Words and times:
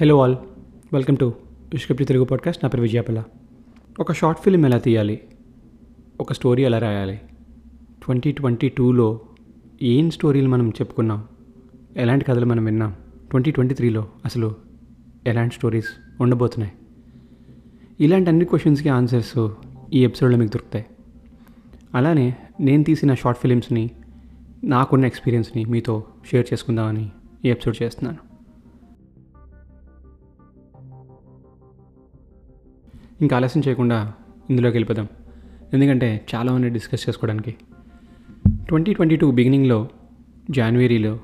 Hello 0.00 0.22
all 0.22 0.36
welcome 0.92 1.16
to 1.16 1.24
విష్కప్తి 1.72 2.04
Telugu 2.04 2.24
podcast 2.24 2.64
నా 2.64 2.68
పేరు 2.68 2.82
విజయపల్ల 2.82 3.24
ఒక 4.00 4.12
షార్ట్ 4.12 4.40
ఫిల్మ్ 4.40 4.64
ఎలా 4.64 4.78
తీయాలి? 4.78 5.20
ఒక 6.20 6.32
స్టోరీ 6.32 6.64
ఎలా 6.64 6.78
రాయాలి? 6.78 7.20
ట్వంటీ 8.04 8.32
ట్వంటీ 8.32 8.68
టూలో 8.68 9.20
ఏం 9.82 10.10
స్టోరీలు 10.10 10.48
మనం 10.48 10.68
చెప్పుకున్నాం? 10.68 11.24
ఎలాంటి 11.96 12.24
కథలు 12.24 12.46
మనం 12.46 12.64
విన్నాం? 12.64 12.94
ట్వంటీ 13.30 13.50
ట్వంటీ 13.50 13.74
త్రీలో 13.74 14.08
అసలు 14.24 14.54
ఎలాంటి 15.26 15.54
స్టోరీస్ 15.54 15.88
ఉండబోతున్నాయి? 16.20 16.72
ఇలాంటి 18.00 18.30
అన్ని 18.30 18.44
క్వశ్చన్స్కి 18.44 18.88
ఆన్సర్స్ 18.88 19.48
ఈ 19.92 20.04
ఎపిసోడ్లో 20.04 20.38
మీకు 20.38 20.50
దొరుకుతాయి. 20.50 20.86
అలానే 21.94 22.36
నేను 22.60 22.84
తీసిన 22.84 23.14
షార్ట్ 23.14 23.40
ఫిలిమ్స్ని 23.40 23.90
నాకున్న 24.64 25.06
ఎక్స్పీరియన్స్ని 25.06 25.64
మీతో 25.64 26.04
షేర్ 26.30 26.46
చేసుకుందామని 26.52 27.10
ఈ 27.44 27.50
ఎపిసోడ్ 27.50 27.82
చేస్తున్నాను. 27.82 28.33
ఇంకా 33.24 33.36
ఆలస్యం 33.36 33.62
చేయకుండా 33.68 34.12
ఇందులోకి 34.50 34.76
వెళ్ళిపోదాం. 34.76 35.06
ఎందుకంటే 35.74 36.08
చాలా 36.34 36.52
ఉన్నాయి 36.52 36.74
డిస్కస్ 36.74 37.08
చేసుకోవడానికి. 37.08 37.54
ట్వంటీ 38.48 38.92
ట్వంటీ 38.92 39.16
టూ 39.16 39.30
బిగినింగ్లో 39.30 39.88
జనవరిలో 40.50 41.18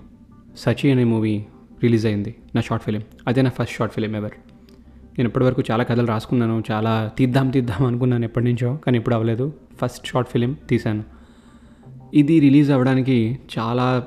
సచి 0.56 0.90
అనే 0.90 1.04
మూవీ 1.04 1.34
రిలీజ్ 1.82 2.06
అయింది 2.06 2.36
నా 2.54 2.60
షార్ట్ 2.60 2.84
ఫిలిం. 2.84 3.02
అదే 3.28 3.42
నా 3.42 3.50
ఫస్ట్ 3.50 3.74
షార్ట్ 3.76 3.94
ఫిలిం 3.94 4.16
ఎవర్. 4.16 4.30
నేను 5.18 5.28
ఇప్పటివరకు 5.28 5.62
చాలా 5.70 5.84
కథలు 5.84 6.06
రాసుకున్నాను 6.06 6.62
చాలా 6.70 7.10
తీద్దాం 7.18 7.50
తీద్దాం 7.50 7.86
అనుకున్నాను 7.86 8.24
ఎప్పటి 8.24 8.44
నుంచో 8.44 8.76
కానీ 8.76 8.98
ఇప్పుడు 8.98 9.14
అవ్వలేదు. 9.14 9.52
ఫస్ట్ 9.82 10.06
షార్ట్ 10.06 10.30
ఫిలిం 10.30 10.56
తీశాను. 10.68 11.04
ఇది 12.14 12.40
రిలీజ్ 12.40 12.70
అవ్వడానికి 12.70 13.38
చాలా 13.58 14.04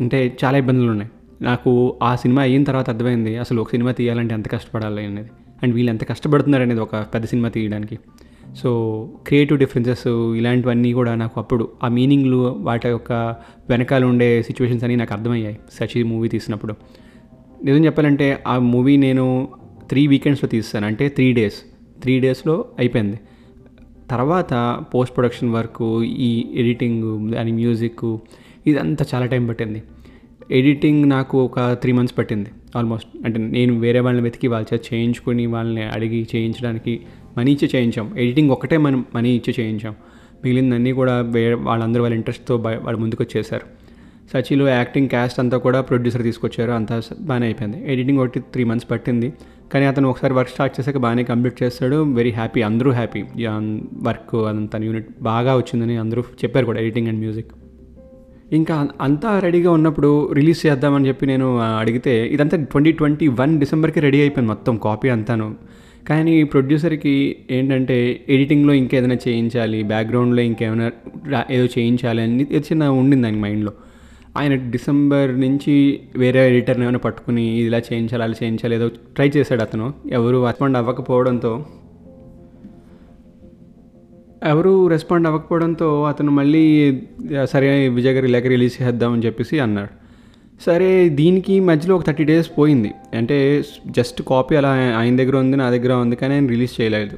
అంటే 0.00 0.36
చాలా 0.44 0.58
ఇబ్బందులు 0.58 0.90
ఉన్నాయి. 0.90 1.10
నాకు 1.42 1.72
ఆ 2.02 2.16
సినిమా 2.16 2.42
అయిన 2.42 2.64
తర్వాత 2.64 2.90
అర్థమైంది 2.90 3.36
అసలు 3.36 3.60
ఒక 3.60 3.70
సినిమా 3.70 3.92
తీయాలంటే 3.92 4.34
ఎంత 4.34 4.48
కష్టపడాలి 4.48 5.06
అనేది. 5.06 5.30
అండ్ 5.62 5.74
వీళ్ళు 5.74 5.90
ఎంత 5.90 6.04
కష్టపడుతున్నారు 6.04 6.62
అనేది 6.62 6.80
ఒక 6.80 6.96
పెద్ద 6.96 7.26
సినిమా 7.26 7.48
తీయడానికి. 7.48 7.98
సో 8.56 9.10
క్రియేటివ్ 9.26 9.58
డిఫరెన్సెస్ 9.58 10.08
ఇలాంటివన్నీ 10.36 10.92
కూడా 10.92 11.14
నాకు 11.14 11.40
అప్పుడు 11.40 11.68
ఆ 11.84 11.88
మీనింగ్లు 11.88 12.56
వాటి 12.58 12.88
యొక్క 12.88 13.12
వెనకాల 13.68 14.04
ఉండే 14.04 14.42
సిచ్యువేషన్స్ 14.42 14.84
అన్నీ 14.84 14.96
నాకు 14.96 15.14
అర్థమయ్యాయి 15.14 15.58
సచి 15.72 16.02
మూవీ 16.02 16.28
తీసినప్పుడు. 16.28 16.74
నిజం 17.64 17.84
చెప్పాలంటే 17.84 18.42
ఆ 18.46 18.58
మూవీ 18.58 18.96
నేను 18.96 19.48
త్రీ 19.88 20.06
వీకెండ్స్లో 20.06 20.48
తీస్తాను. 20.48 20.86
అంటే 20.86 21.08
త్రీ 21.08 21.32
డేస్ 21.32 21.54
త్రీ 22.02 22.20
డేస్లో 22.20 22.64
అయిపోయింది. 22.78 23.20
తర్వాత 24.10 24.84
పోస్ట్ 24.94 25.16
ప్రొడక్షన్ 25.16 25.50
వర్క్ 25.50 26.02
ఈ 26.02 26.46
ఎడిటింగ్ 26.54 27.32
దాని 27.32 27.52
మ్యూజిక్ 27.52 28.18
ఇదంతా 28.66 29.04
చాలా 29.14 29.26
టైం 29.26 29.46
పట్టింది. 29.46 29.82
ఎడిటింగ్ 30.50 31.10
నాకు 31.10 31.44
ఒక 31.44 31.60
త్రీ 31.72 31.92
మంత్స్ 31.92 32.18
పట్టింది. 32.18 32.50
ఆల్మోస్ట్ 32.76 33.08
అంటే 33.24 33.38
నేను 33.38 33.80
వేరే 33.80 34.00
వాళ్ళని 34.00 34.24
వెతికి 34.24 34.48
వాళ్ళ 34.48 34.66
చేత 34.74 34.80
చేయించుకొని 34.94 35.46
వాళ్ళని 35.46 35.82
అడిగి 35.82 36.26
చేయించడానికి 36.36 37.00
మనీ 37.38 37.52
ఇచ్చి 37.52 37.70
చేయించాం. 37.74 38.18
ఎడిటింగ్ 38.18 38.50
ఒకటే 38.50 38.76
మనం 38.76 39.04
మనీ 39.14 39.30
ఇచ్చి 39.36 39.54
చేయించాం. 39.60 39.94
మిగిలిందన్నీ 40.44 40.92
కూడా 40.92 41.20
వేరే 41.20 41.54
వాళ్ళందరూ 41.54 42.02
వాళ్ళ 42.02 42.14
ఇంట్రెస్ట్తో 42.14 42.56
వాళ్ళు 42.56 42.96
ముందుకు 42.96 43.22
వచ్చేసారు 43.22 43.84
సచిలో 44.32 44.68
యాక్టింగ్ 44.68 45.08
క్యాస్ట్ 45.08 45.40
అంతా 45.40 45.56
కూడా 45.58 45.80
ప్రొడ్యూసర్ 45.80 46.22
తీసుకొచ్చారు. 46.22 46.72
అంతా 46.72 47.02
బాగానే 47.20 47.46
అయిపోయింది. 47.46 47.92
ఎడిటింగ్ 47.92 48.18
ఒకటి 48.18 48.40
త్రీ 48.40 48.64
మంత్స్ 48.64 48.90
పట్టింది. 48.90 49.32
కానీ 49.72 49.84
అతను 49.86 50.08
ఒకసారి 50.08 50.34
వర్క్ 50.34 50.50
స్టార్ట్ 50.50 50.80
చేశాక 50.80 50.96
బాగానే 50.96 51.22
కంప్లీట్ 51.22 51.62
చేస్తాడు. 51.62 52.14
వెరీ 52.14 52.30
హ్యాపీ 52.30 52.62
అందరూ 52.62 52.90
హ్యాపీ. 52.90 53.22
వర్క్ 54.02 54.34
అదంతా 54.34 54.78
యూనిట్ 54.78 55.08
బాగా 55.22 55.56
వచ్చిందని 55.56 55.96
అందరూ 55.96 56.22
చెప్పారు 56.44 56.66
కూడా 56.66 56.80
ఎడిటింగ్ 56.80 57.08
అండ్ 57.08 57.18
మ్యూజిక్. 57.18 57.52
ఇంకా 58.52 58.88
అంతా 59.00 59.38
రెడీగా 59.38 59.70
ఉన్నప్పుడు 59.70 60.32
రిలీజ్ 60.32 60.66
చేద్దామని 60.66 61.08
చెప్పి 61.08 61.26
నేను 61.26 61.58
అడిగితే 61.78 62.26
ఇదంతా 62.26 62.56
ట్వంటీ 62.56 62.92
ట్వంటీ 62.92 63.28
వన్ 63.28 63.58
డిసెంబర్కి 63.60 64.00
రెడీ 64.00 64.20
అయిపోయింది 64.20 64.48
మొత్తం 64.48 64.76
కాపీ 64.76 65.08
అంతాను. 65.08 65.54
కానీ 66.08 66.44
ప్రొడ్యూసర్కి 66.44 67.36
ఏంటంటే 67.50 68.20
ఎడిటింగ్లో 68.28 68.72
ఇంకేదైనా 68.72 69.16
చేయించాలి 69.28 69.82
బ్యాక్గ్రౌండ్లో 69.82 70.42
ఇంకేమైనా 70.42 70.90
ఏదో 71.50 71.64
చేయించాలి 71.64 72.22
అని 72.22 72.42
చిన్న 72.42 72.88
ఉండింది 72.88 73.26
ఆయన 73.26 73.36
మైండ్లో. 73.36 73.72
ఆయన 74.36 74.54
డిసెంబర్ 74.54 75.40
నుంచి 75.40 76.00
వేరే 76.16 76.48
ఎడిటర్ని 76.48 76.84
ఏమైనా 76.84 76.98
పట్టుకుని 76.98 77.60
ఇలా 77.66 77.78
చేయించాలి 77.78 78.22
అలా 78.22 78.34
చేయించాలి 78.42 78.74
ఏదో 78.74 78.88
ట్రై 78.88 79.30
చేశాడు 79.36 79.62
అతను. 79.62 79.94
ఎవరు 80.10 80.46
రెస్పాండ్ 80.46 80.76
అవ్వకపోవడంతో 80.76 81.66
ఎవరు 84.52 84.72
రెస్పాండ్ 84.94 85.26
అవ్వకపోవడంతో 85.28 85.88
అతను 86.04 86.32
మళ్ళీ 86.38 86.64
సరే 87.52 87.68
విజయ్ 87.98 88.14
గారి 88.16 88.28
లేఖ 88.34 88.46
రిలీజ్ 88.54 88.74
చేద్దామని 88.82 89.22
చెప్పేసి 89.26 89.58
అన్నాడు. 89.58 89.92
సరే 90.64 90.90
దీనికి 91.20 91.54
మధ్యలో 91.60 91.94
ఒక 91.96 92.04
థర్టీ 92.06 92.24
డేస్ 92.24 92.50
పోయింది. 92.58 92.90
అంటే 93.18 93.38
జస్ట్ 93.98 94.20
కాపీ 94.28 94.54
అలా 94.56 94.72
ఆయన 95.00 95.14
దగ్గర 95.20 95.36
ఉంది 95.36 95.56
నా 95.62 95.70
దగ్గర 95.70 95.92
ఉంది 96.04 96.16
కానీ 96.16 96.34
ఆయన 96.34 96.46
రిలీజ్ 96.54 96.74
చేయలేదు. 96.80 97.16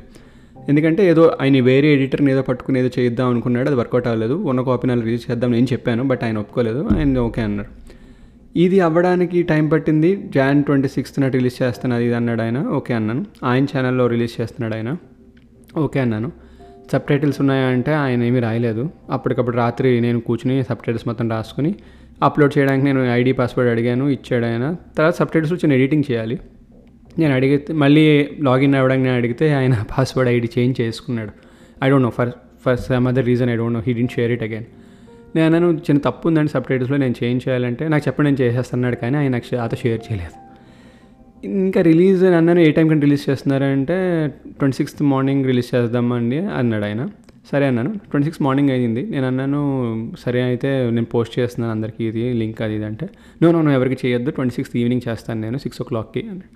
ఎందుకంటే 0.68 1.02
ఏదో 1.10 1.24
ఆయన 1.40 1.60
వేరే 1.70 1.88
ఎడిటర్ని 1.96 2.30
ఏదో 2.34 2.42
పట్టుకుని 2.42 2.78
ఏదో 2.80 2.90
చేద్దాం 2.98 3.28
అనుకున్నాడు 3.32 3.68
అది 3.70 3.78
వర్కౌట్ 3.80 4.06
అవ్వలేదు. 4.06 4.36
ఉన్న 4.50 4.60
కాపీ 4.68 4.86
నాలుగు 4.88 5.06
రిలీజ్ 5.08 5.26
చేద్దాం 5.30 5.50
నేను 5.56 5.68
చెప్పాను 5.72 6.04
బట్ 6.12 6.22
ఆయన 6.28 6.38
ఒప్పుకోలేదు 6.38 6.80
ఆయన 6.94 7.18
ఓకే 7.28 7.42
అన్నారు. 7.48 7.70
ఇది 8.64 8.78
అవ్వడానికి 8.86 9.38
టైం 9.42 9.64
పట్టింది. 9.68 10.10
జాన్ 10.34 10.64
ట్వంటీ 10.64 10.88
సిక్స్త్న 10.88 11.28
రిలీజ్ 11.36 11.56
చేస్తున్నది 11.62 11.98
అది 11.98 12.06
ఇది 12.08 12.16
అన్నాడు 12.20 12.42
ఆయన 12.42 12.58
ఓకే 12.78 12.94
అన్నాను. 12.94 13.22
ఆయన 13.44 13.64
ఛానల్లో 13.72 14.06
రిలీజ్ 14.14 14.34
చేస్తున్నాడు 14.40 14.74
ఆయన 14.74 14.90
ఓకే 15.84 16.00
అన్నాను. 16.04 16.30
సబ్ 16.92 17.02
టైటిల్స్ 17.02 17.40
ఉన్నాయా 17.40 17.66
అంటే 17.66 17.92
ఆయన 17.92 18.22
ఏమీ 18.22 18.40
రాయలేదు. 18.40 18.90
అప్పటికప్పుడు 19.10 19.56
రాత్రి 19.56 20.00
నేను 20.00 20.20
కూర్చుని 20.20 20.64
సబ్ 20.64 20.78
టైటిల్స్ 20.78 21.08
మొత్తం 21.08 21.30
రాసుకుని 21.30 21.74
అప్లోడ్ 22.22 22.58
చేయడానికి 22.58 22.84
నేను 22.84 23.12
ఐడి 23.12 23.32
పాస్వర్డ్ 23.32 23.70
అడిగాను 23.70 24.08
ఇచ్చాడు 24.08 24.46
ఆయన. 24.46 24.76
తర్వాత 24.98 25.14
సబ్ 25.14 25.28
టైటిల్స్ 25.28 25.64
నేను 25.64 25.74
ఎడిటింగ్ 25.74 26.12
చేయాలి. 26.12 26.40
నేను 27.18 27.34
అడిగితే 27.34 27.72
మళ్ళీ 27.72 28.28
లాగిన్ 28.42 28.74
అవ్వడానికి 28.74 29.04
నేను 29.04 29.16
అడిగితే 29.16 29.54
ఆయన 29.54 29.84
పాస్వర్డ్ 29.98 30.30
ఐడి 30.30 30.50
చేంజ్ 30.58 30.80
చేసుకున్నాడు. 30.80 31.30
I 31.84 31.90
don't 31.90 32.04
know 32.04 32.10
for 32.10 32.30
for 32.64 32.76
some 32.76 33.08
other 33.08 33.26
reason 33.26 33.50
I 33.50 33.56
don't 33.56 33.74
know 33.74 33.80
he 33.86 33.92
didn't 33.92 34.12
share 34.12 34.30
it 34.30 34.42
again 34.42 34.64
నేను 35.36 35.46
అన్నాను 35.46 35.72
చిన్న 35.74 36.00
తప్పు 36.00 36.28
ఉందండి 36.28 36.50
సబ్ 36.50 36.64
టైటిల్స్లో 36.64 36.96
నేను 36.96 37.14
చేంజ్ 37.24 37.48
చేయాలంటే 37.48 37.88
నాకు 37.88 38.04
చెప్పండి 38.08 38.30
నేను 38.30 38.40
చేసేస్తున్నాడు 38.40 38.96
కానీ 38.96 39.16
ఆయన 39.16 39.32
నాకు 39.32 39.56
అత 39.56 39.74
షేర్ 39.74 40.00
చేయలేదు. 40.12 40.45
ఇంకా 41.42 41.80
రిలీజ్ 41.80 42.24
అన్నాను 42.24 42.60
ఏ 42.60 42.70
టైం 42.70 42.88
కంటే 42.88 43.04
రిలీజ్ 43.06 43.30
చేస్తున్నారంటే 43.30 43.96
ట్వంటీ 44.58 44.76
సిక్స్త్ 44.76 45.02
మార్నింగ్ 45.02 45.44
రిలీజ్ 45.44 45.74
చేద్దామండి 45.74 46.38
అన్నాడు 46.38 46.84
ఆయన 46.84 47.08
సరే 47.50 47.66
అన్నాను. 47.66 47.94
ట్వంటీ 48.10 48.24
సిక్స్ 48.24 48.42
మార్నింగ్ 48.42 48.70
అయింది. 48.70 49.02
నేను 49.10 49.26
అన్నాను 49.26 49.60
సరే 50.18 50.42
అయితే 50.42 50.90
నేను 50.90 51.06
పోస్ట్ 51.06 51.38
చేస్తున్నాను 51.38 51.72
అందరికీ 51.72 52.04
ఇది 52.08 52.32
లింక్ 52.32 52.62
అది 52.62 52.74
ఇది 52.74 52.84
అంటే. 52.84 53.08
నో 53.42 53.50
నో 53.52 53.70
ఎవరికి 53.70 54.06
చేయొద్దు. 54.06 54.30
ట్వంటీ 54.30 54.54
సిక్స్త్ 54.54 54.76
ఈవినింగ్ 54.76 55.02
చేస్తాను 55.08 55.40
నేను 55.40 55.58
సిక్స్ 55.58 55.82
ఓ 55.82 55.84
క్లాక్కి 55.84 56.22
అని 56.32 56.46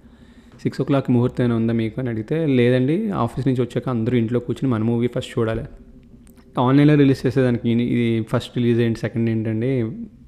సిక్స్ 0.63 0.81
ఓ 0.81 0.85
క్లాక్ 0.85 1.11
ముహూర్తం 1.11 1.53
ఉందా 1.57 1.73
మీకు 1.73 2.01
అని 2.01 2.11
అడిగితే 2.11 2.47
లేదండి 2.47 3.11
ఆఫీస్ 3.11 3.49
నుంచి 3.49 3.61
వచ్చాక 3.61 3.89
అందరూ 3.89 4.17
ఇంట్లో 4.17 4.41
కూర్చుని 4.41 4.71
మన 4.71 4.83
మూవీ 4.83 5.07
ఫస్ట్ 5.17 5.39
చూడాలి. 5.39 5.65
ఆన్లైన్లో 6.59 6.95
రిలీజ్ 6.95 7.27
చేసేదానికి 7.27 7.71
ఇది 7.73 8.27
ఫస్ట్ 8.33 8.59
రిలీజ్ 8.59 8.81
ఏంటి 8.81 9.01
సెకండ్ 9.01 9.31
ఏంటండి 9.31 9.83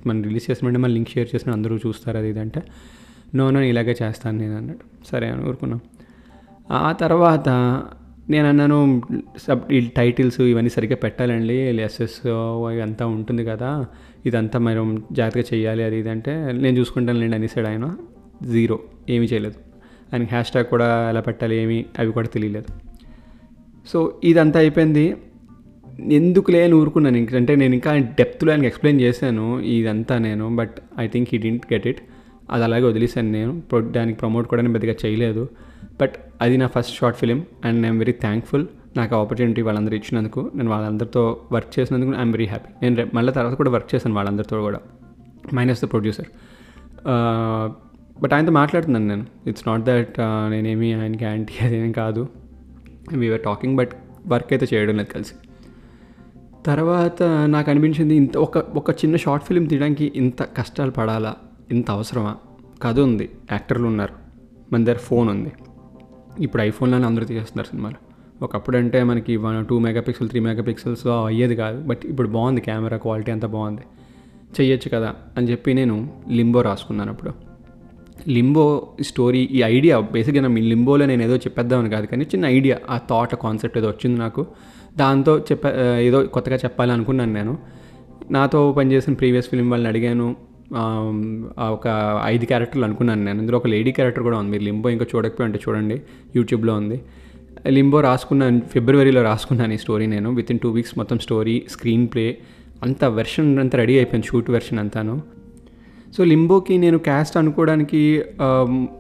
మనం 0.07 0.23
రిలీజ్ 0.23 0.51
చేసినట్టే 0.51 0.79
మన 0.79 0.91
లింక్ 0.91 1.09
షేర్ 1.09 1.29
చేసిన 1.35 1.53
అందరూ 1.53 1.77
చూస్తారు 1.77 2.19
అది 2.19 2.29
ఇది 2.29 2.41
అంటే. 2.41 2.63
నో 3.35 3.51
నో 3.51 3.61
ఇలాగే 3.61 3.97
చేస్తాను 4.03 4.39
నేను 4.39 4.57
అన్నాడు 4.57 5.07
సరే 5.07 5.29
అని 5.29 5.45
ఊరుకున్నాం. 5.45 5.81
ఆ 6.71 6.93
తర్వాత 6.93 7.49
నేను 8.31 8.49
అన్నాను 8.49 9.03
సబ్ 9.39 9.73
ఈ 9.73 9.81
టైటిల్స్ 9.97 10.41
ఇవన్నీ 10.41 10.71
సరిగ్గా 10.71 10.97
పెట్టాలండి 10.97 11.55
ఎస్ఎస్ 11.55 12.21
ఇదంతా 12.75 13.07
ఉంటుంది 13.07 13.45
కదా 13.45 13.87
ఇదంతా 14.27 14.59
మనం 14.59 15.03
జాగ్రత్తగా 15.13 15.45
చేయాలి 15.55 15.85
అది 15.85 15.99
ఇది 15.99 16.11
అంటే 16.11 16.53
నేను 16.53 16.79
చూసుకుంటాను 16.79 17.19
లేండి 17.19 17.37
అనేసాడు 17.37 17.67
ఆయన. 17.67 17.97
జీరో 18.53 18.79
ఏమీ 19.09 19.27
చేయలేదు. 19.27 19.55
ఆయనకి 20.13 20.31
హ్యాష్ 20.31 20.51
ట్యాగ్ 20.51 20.67
కూడా 20.67 21.09
ఎలా 21.11 21.21
పెట్టాలి 21.21 21.57
ఏమి 21.57 21.85
అవి 21.99 22.13
కూడా 22.13 22.29
తెలియలేదు. 22.29 22.67
సో 23.89 24.21
ఇదంతా 24.25 24.61
అయిపోయింది. 24.61 25.17
ఎందుకు 26.01 26.51
లేని 26.51 26.75
ఊరుకున్నాను. 26.75 27.17
ఇంక 27.17 27.35
అంటే 27.35 27.57
నేను 27.57 27.75
ఇంకా 27.75 27.97
డెప్త్లో 27.97 28.51
ఆయనకి 28.51 28.67
ఎక్స్ప్లెయిన్ 28.67 29.01
చేశాను 29.01 29.61
ఇదంతా 29.61 30.19
నేను 30.19 30.57
but 30.57 30.75
I 30.99 31.09
think 31.09 31.29
he 31.33 31.39
didn't 31.39 31.73
get 31.73 31.87
it 31.87 32.01
అది 32.55 32.65
అలాగే 32.69 32.85
వదిలేసాను 32.91 33.31
నేను. 33.39 33.53
దానికి 33.99 34.19
ప్రమోట్ 34.23 34.47
కూడా 34.51 34.63
నేను 34.63 34.75
పెద్దగా 34.79 34.95
చేయలేదు. 35.03 35.45
బట్ 36.01 36.15
అది 36.45 36.55
నా 36.63 36.67
first 36.75 36.95
short 37.01 37.19
film 37.23 37.39
and 37.67 37.87
I'm 37.87 37.99
very 38.03 38.15
thankful 38.25 38.65
నాకు 38.97 39.13
ఆపర్చునిటీ 39.17 39.63
వాళ్ళందరూ 39.67 39.95
ఇచ్చినందుకు. 40.01 40.41
నేను 40.55 40.71
వాళ్ళందరితో 40.71 41.23
వర్క్ 41.55 41.71
చేసినందుకు 41.77 42.11
ఐఎమ్ 42.23 42.33
వెరీ 42.37 42.47
హ్యాపీ 42.53 42.71
నేను 42.83 43.07
మళ్ళీ 43.17 43.33
తర్వాత 43.39 43.55
కూడా 43.61 43.71
వర్క్ 43.77 43.91
చేశాను 43.95 44.15
వాళ్ళందరితో 44.19 44.63
కూడా 44.69 44.81
మైనస్ 45.59 45.83
ద 45.85 45.89
ప్రొడ్యూసర్ 45.93 46.29
బట్ 48.23 48.33
ఆయనతో 48.35 48.53
మాట్లాడుతున్నాను 48.59 49.07
నేను. 49.13 49.25
ఇట్స్ 49.51 49.65
నాట్ 49.69 49.85
దట్ 49.89 50.17
నేనేమి 50.55 50.89
ఆయనకి 50.99 51.25
యాంటీ 51.25 51.55
అదేం 51.67 51.93
కాదు. 52.01 52.23
వీఆర్ 53.21 53.43
టాకింగ్ 53.49 53.77
బట్ 53.81 53.95
వర్క్ 54.33 54.51
అయితే 54.55 54.67
చేయడం 54.73 54.97
లేదు 55.01 55.11
కలిసి. 55.15 55.35
తర్వాత 56.67 57.23
నాకు 57.55 57.69
అనిపించింది 57.71 58.15
ఇంత 58.23 58.37
ఒక 58.47 58.59
ఒక 58.81 58.91
చిన్న 59.01 59.17
షార్ట్ 59.25 59.45
ఫిలిం 59.47 59.65
తీయడానికి 59.71 60.07
ఇంత 60.17 60.43
కష్టాలు 60.59 60.93
పడాలా? 60.99 61.33
ఇంత 61.71 61.91
అవసరమా? 61.91 62.37
కథ 62.83 63.01
ఉంది. 63.01 63.31
యాక్టర్లు 63.53 63.87
ఉన్నారు. 63.87 64.15
మన 64.73 64.85
దగ్గర 64.85 64.99
ఫోన్ 64.99 65.31
ఉంది. 65.31 65.53
ఇప్పుడు 66.41 66.63
ఐఫోన్లోనే 66.63 67.07
అందరూ 67.07 67.25
తీసేస్తున్నారు 67.25 67.67
సినిమాలు. 67.67 68.13
ఒకప్పుడు 68.45 68.77
అంటే 68.77 69.03
మనకి 69.03 69.37
one 69.37 69.67
two 69.67 69.79
megapixel 70.01 70.29
three 70.29 70.41
megapixels 70.63 71.07
అయ్యేది 71.07 71.57
కాదు. 71.57 71.87
బట్ 71.87 71.99
ఇప్పుడు 72.05 72.29
బాగుంది 72.29 72.61
కెమెరా 72.61 72.97
క్వాలిటీ 72.97 73.33
అంతా 73.33 73.49
బాగుంది. 73.49 73.81
చెయ్యొచ్చు 74.61 74.99
కదా 74.99 75.15
అని 75.37 75.51
చెప్పి 75.51 75.75
నేను 75.75 76.23
లింబో 76.29 76.61
రాసుకున్నాను 76.61 77.11
అప్పుడు. 77.11 77.31
లింబో 78.29 78.89
స్టోరీ 79.01 79.39
ఈ 79.39 79.63
ఐడియా 79.63 80.01
బేసిక్గా 80.01 80.49
నా 80.49 80.55
లింబోలో 80.55 81.07
నేను 81.07 81.23
ఏదో 81.23 81.37
చెప్పేద్దామని 81.37 81.91
కాదు 81.91 82.07
కానీ 82.07 82.25
చిన్న 82.25 82.47
ఐడియా 82.47 82.79
ఆ 82.91 82.99
థాట్ 83.11 83.35
కాన్సెప్ట్ 83.35 83.79
ఏదో 83.79 83.89
వచ్చింది 83.89 84.21
నాకు. 84.21 84.47
దాంతో 84.97 85.39
చెప్ప 85.39 85.67
ఏదో 85.99 86.25
కొత్తగా 86.25 86.57
చెప్పాలనుకున్నాను 86.57 87.33
నేను. 87.33 87.59
నాతో 88.31 88.73
పనిచేసిన 88.73 89.13
ప్రీవియస్ 89.13 89.49
ఫిలిం 89.49 89.71
వాళ్ళని 89.71 89.89
అడిగాను. 89.89 90.37
ఒక 91.77 91.87
ఐదు 92.25 92.45
క్యారెక్టర్లు 92.45 92.85
అనుకున్నాను 92.85 93.25
నేను. 93.25 93.41
ఇందులో 93.41 93.59
ఒక 93.59 93.67
లేడీ 93.67 93.93
క్యారెక్టర్ 93.93 94.25
కూడా 94.29 94.39
ఉంది. 94.39 94.51
మీరు 94.51 94.63
లింబో 94.63 94.89
ఇంకా 94.89 95.07
చూడకపోయి 95.15 95.47
అంటే 95.47 95.61
చూడండి. 95.65 95.97
యూట్యూబ్లో 96.37 96.75
ఉంది. 96.75 96.99
లింబో 97.77 98.01
రాసుకున్నాను 98.01 98.61
ఫిబ్రవరిలో 98.73 99.23
రాసుకున్నాను 99.23 99.73
ఈ 99.73 99.77
స్టోరీ 99.77 100.07
నేను. 100.07 100.31
విత్ 100.39 100.51
ఇన్ 100.53 100.61
టూ 100.63 100.71
వీక్స్ 100.71 100.95
మొత్తం 100.99 101.19
స్టోరీ 101.19 101.57
స్క్రీన్ 101.71 102.07
ప్లే 102.15 102.27
అంత 102.83 103.05
వెర్షన్ 103.19 103.51
అంతా 103.59 103.79
రెడీ 103.79 103.97
అయిపోయింది. 103.97 104.27
షూట్ 104.31 104.51
వెర్షన్ 104.51 104.79
అంతాను. 104.79 105.15
సో 106.17 106.25
లింబోకి 106.31 106.75
నేను 106.79 106.99
క్యాస్ట్ 106.99 107.37
అనుకోవడానికి 107.41 108.01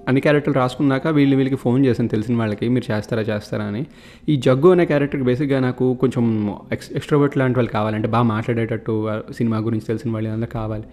అన్ని 0.09 0.21
క్యారెక్టర్లు 0.27 0.59
రాసుకున్నాక 0.59 1.07
వీళ్ళు 1.17 1.35
వీళ్ళకి 1.37 1.57
ఫోన్ 1.57 1.81
చేశాను 1.87 2.09
తెలిసిన 2.09 2.37
వాళ్ళకి. 2.37 2.69
మీరు 2.69 2.87
చేస్తారా 2.93 3.23
చేస్తారా 3.23 3.65
అని. 3.65 3.83
ఈ 4.29 4.37
జగ్గు 4.47 4.71
అనే 4.71 4.85
క్యారెక్టర్కి 4.85 5.27
బేసిక్గా 5.27 5.61
నాకు 5.61 5.87
కొంచెం 6.01 6.25
ఎక్స్ 6.73 6.93
ఎక్స్ట్రోవర్ట్ 6.93 7.37
లాంటి 7.41 7.59
వాళ్ళు 7.59 7.73
కావాలంటే 7.73 8.09
బాగా 8.09 8.27
మాట్లాడేటట్టు 8.35 8.95
సినిమా 9.39 9.59
గురించి 9.59 9.87
తెలిసిన 9.87 10.11
వాళ్ళు 10.13 10.31
అంతా 10.31 10.47
కావాలి. 10.47 10.87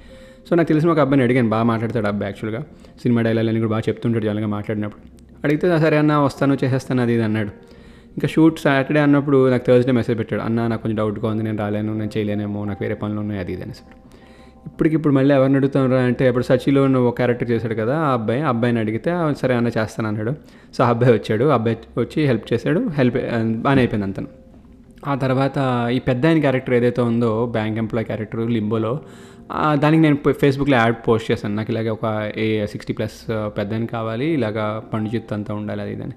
సో 0.50 0.56
నాకు 0.58 0.68
తెలిసిన 0.68 0.90
ఒక 0.94 1.00
అబ్బాయిని 1.06 1.24
అడిగాను 1.26 1.50
బాగా 1.56 1.66
మాట్లాడతాడు 1.72 2.08
అబ్బాయి 2.12 2.28
యాక్చువల్గా 2.30 2.62
సినిమా 3.02 3.22
డైలాగ్ 3.28 3.50
అని 3.52 3.60
కూడా 3.64 3.72
బాగా 3.74 3.84
చెప్తుంటాడు 3.90 4.26
జనరల్గా 4.26 4.48
మాట్లాడినప్పుడు. 4.56 5.02
అడిగితే 5.44 5.66
సరే 5.84 5.98
అన్న 5.98 6.14
వస్తాను 6.28 6.58
చేసేస్తాను 6.64 7.02
అది 7.02 7.14
ఇది 7.18 7.24
అన్నాడు. 7.28 7.52
ఇంకా 8.16 8.28
షూట్ 8.34 8.58
సాటర్డే 8.60 9.02
అన్నప్పుడు 9.06 9.38
నాకు 9.50 9.64
థర్స్డే 9.68 9.94
మెసేజ్ 10.00 10.18
పెట్టాడు. 10.20 10.42
అన్న 10.48 10.68
నాకు 10.72 10.82
కొంచెం 10.84 10.98
డౌట్గా 11.02 11.28
ఉంది 11.32 11.44
నేను 11.48 11.60
రాలేను 11.64 11.92
నేను 12.00 12.12
చేయలేనేమో 12.16 12.62
నాకు 12.70 12.82
వేరే 12.84 12.96
పనులు 13.04 13.20
ఉన్నాయి 13.20 13.42
అది 13.44 13.54
ఇది 13.56 13.64
అనేసి. 13.64 13.84
ఇప్పటికిప్పుడు 14.70 15.14
మళ్ళీ 15.18 15.36
ఎవరిని 15.36 15.58
అడుగుతాను 15.60 15.96
అంటే 16.08 16.24
ఇప్పుడు 16.28 16.46
సచిలో 16.50 16.82
ఒక 17.10 17.14
క్యారెక్టర్ 17.20 17.50
చేశాడు 17.52 17.76
కదా 17.82 17.96
ఆ 18.08 18.10
అబ్బాయి 18.18 18.42
అబ్బాయిని 18.52 18.80
అడిగితే 18.80 19.12
సరే 19.42 19.54
అన్న 19.60 19.70
చేస్తాను 19.78 20.08
అన్నాడు. 20.08 20.34
సో 20.76 20.80
ఆ 20.84 20.90
అబ్బాయి 20.94 21.14
వచ్చాడు 21.18 21.46
ఆ 21.52 21.54
అబ్బాయి 21.60 21.78
వచ్చి 22.00 22.20
హెల్ప్ 22.32 22.48
చేశాడు 22.54 22.82
హెల్ప్ 23.00 23.18
బాగానే 23.66 23.82
అయిపోయింది 23.84 24.08
అంతను. 24.10 24.30
ఆ 25.08 25.14
తర్వాత 25.16 25.58
ఈ 25.96 26.00
పెద్ద 26.10 26.24
ఆయన 26.26 26.40
క్యారెక్టర్ 26.46 26.74
ఏదైతే 26.78 27.02
ఉందో 27.02 27.32
బ్యాంక్ 27.58 27.78
ఎంప్లాయ్ 27.78 28.06
క్యారెక్టర్ 28.06 28.44
లింబోలో 28.58 28.94
దానికి 29.76 30.02
నేను 30.04 30.18
ఫేస్బుక్లో 30.32 30.78
యాడ్ 30.78 30.96
పోస్ట్ 31.08 31.32
చేశాను. 31.32 31.56
నాకు 31.56 31.72
ఇలాగ 31.72 31.90
ఒక 31.90 32.32
ఏ 32.38 32.66
సిక్స్టీ 32.66 32.94
ప్లస్ 32.94 33.18
పెద్దని 33.58 33.88
కావాలి 33.88 34.26
ఇలాగ 34.38 34.82
పండు 34.94 35.34
అంతా 35.34 35.54
ఉండాలి 35.54 35.82
అది 35.82 35.94
ఇదని. 35.94 36.16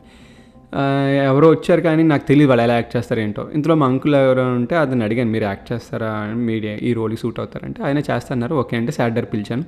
ఎవరో 1.30 1.48
వచ్చారు 1.50 1.80
కానీ 1.80 2.02
నాకు 2.02 2.24
తెలియదు 2.28 2.50
వాళ్ళు 2.50 2.62
ఎలా 2.62 2.74
యాక్ట్ 2.74 2.96
చేస్తారు 2.96 3.20
ఏంటో. 3.20 3.48
ఇందులో 3.54 3.74
మా 3.74 3.86
అంకుల్ 3.86 4.14
ఎవరో 4.14 4.44
ఉంటే 4.54 4.76
అతను 4.76 5.04
అడిగాను 5.04 5.30
మీరు 5.30 5.44
యాక్ట్ 5.44 5.72
చేస్తారా? 5.72 6.12
మీరు 6.48 6.66
ఈ 6.66 6.92
రోల్కి 6.92 7.20
సూట్ 7.20 7.40
అవుతారంటే. 7.40 7.82
ఆయన 7.82 7.98
చేస్తున్నారు 7.98 8.54
ఓకే 8.54 8.76
అంటే 8.76 8.92
సాటర్డే 8.92 9.22
పిలిచాను. 9.22 9.64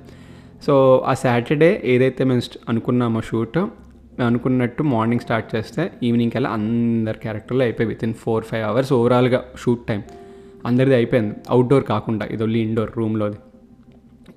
సో 0.66 0.74
ఆ 1.06 1.14
సాటర్డే 1.14 1.82
ఏదైతే 1.84 2.24
మేము 2.24 2.42
అనుకున్నామో 2.68 3.20
షూట్ 3.20 3.58
అనుకున్నట్టు 4.26 4.82
మార్నింగ్ 4.82 5.20
స్టార్ట్ 5.20 5.56
చేస్తే 5.56 5.90
ఈవినింగ్ 6.02 6.30
కల్లా 6.30 6.50
అందరి 6.50 7.18
క్యారెక్టర్లు 7.18 7.62
అయిపోయి 7.62 7.88
with 7.88 8.04
in 8.04 8.14
four 8.14 8.44
five 8.44 8.64
hours 8.64 8.92
ఓవరాల్గా 8.92 9.40
షూట్ 9.62 9.82
టైం. 9.88 10.02
అందరిది 10.66 10.94
అయిపోయింది. 10.94 11.34
అవుట్డోర్ 11.50 11.84
కాకుండా 11.84 12.26
ఇది 12.26 12.42
ఓన్లీ 12.42 12.60
ఇండోర్ 12.60 12.92
రూమ్లోది. 12.96 13.36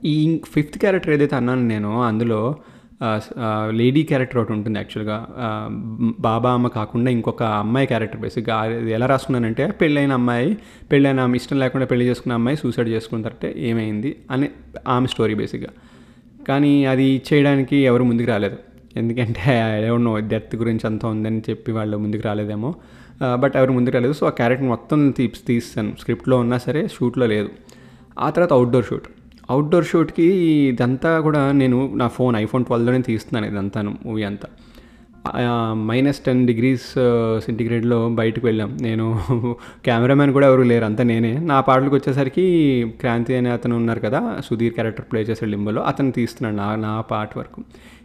ఈ 0.05 0.41
ఫిఫ్త్ 0.53 0.77
క్యారెక్టర్ 0.77 1.13
ఏదైతే 1.13 1.35
అన్నాను 1.35 1.67
నేను 1.67 2.01
అందులో 2.01 2.55
లేడీ 3.69 4.03
క్యారెక్టర్ 4.03 4.37
ఒకటి 4.37 4.53
ఉంటుంది 4.53 4.79
యాక్చువల్గా 4.79 5.27
బాబా 6.19 6.53
అమ్మ 6.53 6.67
కాకుండా 6.67 7.11
ఇంకొక 7.11 7.43
అమ్మాయి 7.43 7.87
క్యారెక్టర్ 7.87 8.21
బేసిక్గా 8.21 8.57
అది 8.57 8.91
ఎలా 8.91 9.05
రాసుకున్నానంటే 9.05 9.71
పెళ్ళైన 9.71 10.11
అమ్మాయి 10.11 10.57
పెళ్ళైన 10.91 11.19
ఆమె 11.19 11.35
ఇష్టం 11.35 11.59
లేకుండా 11.59 11.85
పెళ్ళి 11.85 12.05
చేసుకున్న 12.05 12.33
అమ్మాయి 12.33 12.57
సూసైడ్ 12.57 12.89
చేసుకున్న 12.89 13.23
తర్వాత 13.23 13.57
ఏమైంది 13.57 14.15
అని 14.31 14.49
ఆమె 14.87 15.07
స్టోరీ 15.07 15.33
బేసిక్గా 15.33 15.69
కానీ 16.47 16.85
అది 16.85 17.21
చేయడానికి 17.33 17.75
ఎవరు 17.75 18.03
ముందుకు 18.03 18.27
రాలేదు. 18.27 18.57
ఎందుకంటే 18.95 19.41
ఎవరినో 19.87 20.19
డెత్ 20.19 20.55
గురించి 20.55 20.87
అంతా 20.87 21.07
ఉందని 21.07 21.41
చెప్పి 21.49 21.71
వాళ్ళు 21.71 21.97
ముందుకు 21.97 22.21
రాలేదేమో. 22.21 22.75
బట్ 23.35 23.57
ఎవరు 23.57 23.71
ముందుకు 23.71 23.93
రాలేదు. 23.93 24.13
సో 24.13 24.27
ఆ 24.27 24.29
క్యారెక్టర్ 24.29 24.67
మొత్తం 24.67 25.11
తీసి 25.11 25.45
తీస్తాను. 25.47 25.95
స్క్రిప్ట్లో 25.99 26.37
ఉన్నా 26.37 26.57
సరే 26.57 26.87
షూట్లో 26.87 27.25
లేదు. 27.25 27.49
ఆ 28.19 28.29
తర్వాత 28.29 28.53
అవుట్డోర్ 28.53 28.85
షూట్ 28.85 29.07
అవుట్డోర్ 29.49 29.85
షూట్కి 29.85 30.27
ఇదంతా 30.71 31.11
కూడా 31.27 31.41
నేను 31.61 31.77
నా 32.01 32.07
ఫోన్ 32.17 32.35
ఐఫోన్ 32.43 32.65
ట్వెల్వ్లోనే 32.69 33.01
తీస్తున్నాను 33.09 33.47
ఇదంతాను 33.53 33.91
మూవీ 34.05 34.23
అంతా. 34.31 34.47
మైనస్ 35.89 36.19
టెన్ 36.25 36.41
డిగ్రీస్ 36.49 36.85
సెంటిగ్రేడ్లో 37.45 37.97
బయటకు 38.19 38.45
వెళ్ళాం. 38.47 38.69
నేను 38.85 39.05
కెమెరామ్యాన్ 39.85 40.31
కూడా 40.35 40.47
ఎవరు 40.47 40.63
లేరు 40.71 40.85
అంతా 40.89 41.03
నేనే. 41.03 41.33
నా 41.51 41.57
పాటలకు 41.69 41.95
వచ్చేసరికి 41.95 42.45
క్రాంతి 43.01 43.35
అనే 43.39 43.49
అతను 43.49 43.75
ఉన్నారు 43.75 44.01
కదా 44.05 44.19
సుధీర్ 44.47 44.73
క్యారెక్టర్ 44.77 45.05
ప్లే 45.11 45.21
చేసే 45.29 45.45
లింబోలో 45.53 45.81
అతను 45.91 46.11
తీస్తున్నాడు 46.17 46.57
నా 46.61 46.67
నా 46.85 46.93
పార్ట్ 47.11 47.37
వరకు. 47.39 47.61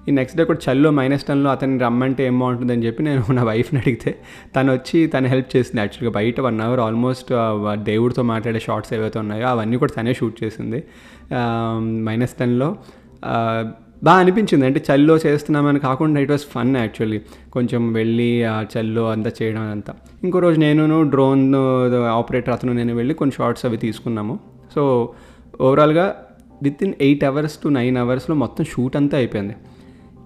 ఈ 0.09 0.12
నెక్స్ట్ 0.19 0.37
డే 0.39 0.44
కూడా 0.44 0.61
చల్లో 0.67 0.91
మైనస్ 0.91 1.25
టెన్లో 1.29 1.50
అతన్ని 1.50 1.79
రమ్మంటే 1.85 2.23
ఏం 2.29 2.37
బాగుంటుందని 2.43 2.85
చెప్పి 2.87 3.03
నేను 3.09 3.23
నా 3.39 3.43
వైఫ్ని 3.50 3.79
అడిగితే 3.83 4.11
తను 4.56 4.71
వచ్చి 4.77 4.99
తను 5.06 5.29
హెల్ప్ 5.33 5.50
చేసింది 5.56 5.81
యాక్చువల్గా 5.81 6.12
బయట 6.19 6.41
వన్ 6.47 6.61
అవర్ 6.61 6.81
ఆల్మోస్ట్ 6.81 7.31
దేవుడితో 7.91 8.23
మాట్లాడే 8.33 8.62
షార్ట్స్ 8.67 8.93
ఏవైతే 8.99 9.19
ఉన్నాయో 9.19 9.47
అవన్నీ 9.55 9.77
కూడా 9.77 9.94
తనే 9.99 10.15
షూట్ 10.21 10.37
చేసింది. 10.44 10.81
మైనస్ 12.06 12.34
టెన్లో 12.34 12.69
బాగా 14.06 14.19
అనిపించింది. 14.19 14.64
అంటే 14.67 14.81
చల్లో 14.88 15.14
చేస్తున్నామని 15.25 15.81
కాకుండా 15.81 16.20
ఇట్ 16.20 16.31
వాస్ 16.31 16.46
ఫన్ 16.46 16.73
యాక్చువల్లీ 16.76 17.19
కొంచెం 17.52 17.93
వెళ్ళి 17.93 18.31
ఆ 18.44 18.55
చల్లో 18.73 19.05
అంతా 19.11 19.31
చేయడం 19.38 19.64
అంతా 19.70 19.93
ఇంకో 20.25 20.38
రోజు 20.38 20.58
నేను 20.61 21.02
డ్రోన్ 21.14 21.44
ఆపరేటర్ 22.19 22.52
అతను 22.52 22.73
నేను 22.73 22.94
వెళ్ళి 22.94 23.14
కొన్ని 23.14 23.37
షార్ట్స్ 23.37 23.67
అవి 23.67 23.76
తీసుకున్నాము. 23.76 24.34
సో 24.75 24.82
ఓవరాల్గా 25.61 26.06
with 26.62 26.82
in 26.84 26.94
eight 27.00 27.25
hours 27.25 27.56
to 27.62 27.69
nine 27.69 27.96
అవర్స్లో 27.96 28.34
మొత్తం 28.37 28.64
షూట్ 28.64 28.96
అంతా 28.96 29.17
అయిపోయింది. 29.17 29.56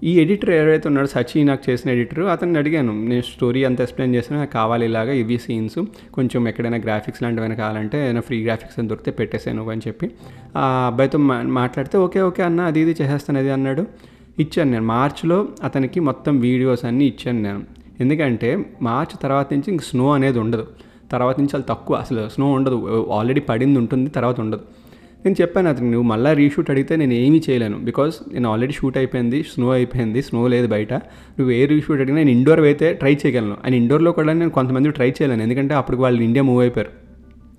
ఈ 0.04 0.20
ఎడిటర్ 0.20 0.50
ఎవరైతే 0.50 0.88
ఉన్నాడో 0.88 1.06
సచి 1.06 1.44
నాకు 1.44 1.70
చేసిన 1.70 1.90
ఎడిటర్ 1.90 2.22
అతన్ని 2.32 2.58
అడిగాను. 2.58 2.93
నేను 3.10 3.22
స్టోరీ 3.22 3.64
అంత 3.64 3.81
ఎక్స్ప్లెయిన్ 3.81 4.14
చేసిన 4.14 4.37
నాకు 4.37 4.52
కావాలి 4.52 4.84
ఇలాగా 4.87 5.12
ఇవి 5.12 5.38
సీన్స్. 5.38 5.78
కొంచెం 6.16 6.48
ఎక్కడైనా 6.48 6.76
గ్రాఫిక్స్ 6.76 7.22
లాంటివైనా 7.22 7.54
కావాలంటే 7.54 7.98
ఏదైనా 8.04 8.20
ఫ్రీ 8.20 8.43
గ్రాఫిక్స్ 8.44 8.78
అని 8.78 8.88
దొరికితే 8.88 9.10
పెట్టేసాను 9.10 9.70
అని 9.70 9.81
చెప్పి. 9.88 10.10
ఆ 10.56 10.64
అబ్బాయితో 10.87 11.19
మాట్లాడితే 11.60 11.98
ఓకే 11.98 12.20
ఓకే 12.20 12.43
అన్న 12.43 12.60
అది 12.60 12.81
ఇది 12.81 12.94
చేసేస్తాను 13.02 13.38
అది 13.38 13.50
అన్నాడు. 13.50 13.84
ఇచ్చాను 14.38 14.70
నేను. 14.70 14.84
మార్చ్లో 14.84 15.48
అతనికి 15.64 16.00
మొత్తం 16.00 16.40
వీడియోస్ 16.40 16.84
అన్నీ 16.84 17.06
ఇచ్చాను 17.06 17.42
నేను. 17.42 17.62
ఎందుకంటే 18.00 18.64
మార్చ్ 18.82 19.22
తర్వాత 19.22 19.52
నుంచి 19.54 19.70
ఇంక 19.72 19.82
స్నో 19.82 20.12
అనేది 20.12 20.38
ఉండదు. 20.38 20.66
తర్వాత 21.12 21.40
నుంచి 21.40 21.52
చాలా 21.54 21.64
తక్కువ 21.69 21.96
అసలు 21.96 22.28
స్నో 22.28 22.52
ఉండదు. 22.52 23.06
ఆల్రెడీ 23.10 23.40
పడింది 23.40 23.78
ఉంటుంది 23.78 24.10
తర్వాత 24.10 24.40
ఉండదు. 24.40 24.64
నేను 25.26 25.43
చెప్పాను 25.43 25.69
అతనికి 25.69 25.90
నువ్వు 25.90 26.08
మళ్ళీ 26.08 26.34
రీషూట్ 26.34 26.70
అడిగితే 26.70 26.96
నేను 26.96 27.12
ఏమీ 27.12 27.43
చేయలేను. 27.50 27.78
బికాస్ 27.78 28.14
నేను 28.33 28.52
ఆల్రెడీ 28.52 28.73
షూట్ 28.73 28.97
అయిపోయింది 28.97 29.42
స్నో 29.42 29.71
అయిపోయింది 29.71 30.23
స్నో 30.23 30.49
లేదు 30.49 30.66
బయట. 30.66 30.92
నువ్వు 31.38 31.50
ఏ 31.50 31.66
రీషూట్ 31.66 32.00
అడిగినా 32.00 32.16
నేను 32.16 32.30
ఇండోర్ 32.30 32.61
అయితే 32.61 32.92
ట్రై 32.92 33.14
చేయగలను. 33.14 33.56
అండ్ 33.64 33.76
ఇండోర్లో 33.76 34.12
కూడా 34.12 34.33
నేను 34.33 34.50
కొంతమంది 34.50 34.90
ట్రై 34.90 35.11
చేయలేను. 35.11 35.42
ఎందుకంటే 35.42 35.75
అప్పుడు 35.75 35.97
వాళ్ళు 35.97 36.23
ఇండియా 36.23 36.42
మూవ్ 36.42 36.61
అయిపోయారు. 36.61 36.90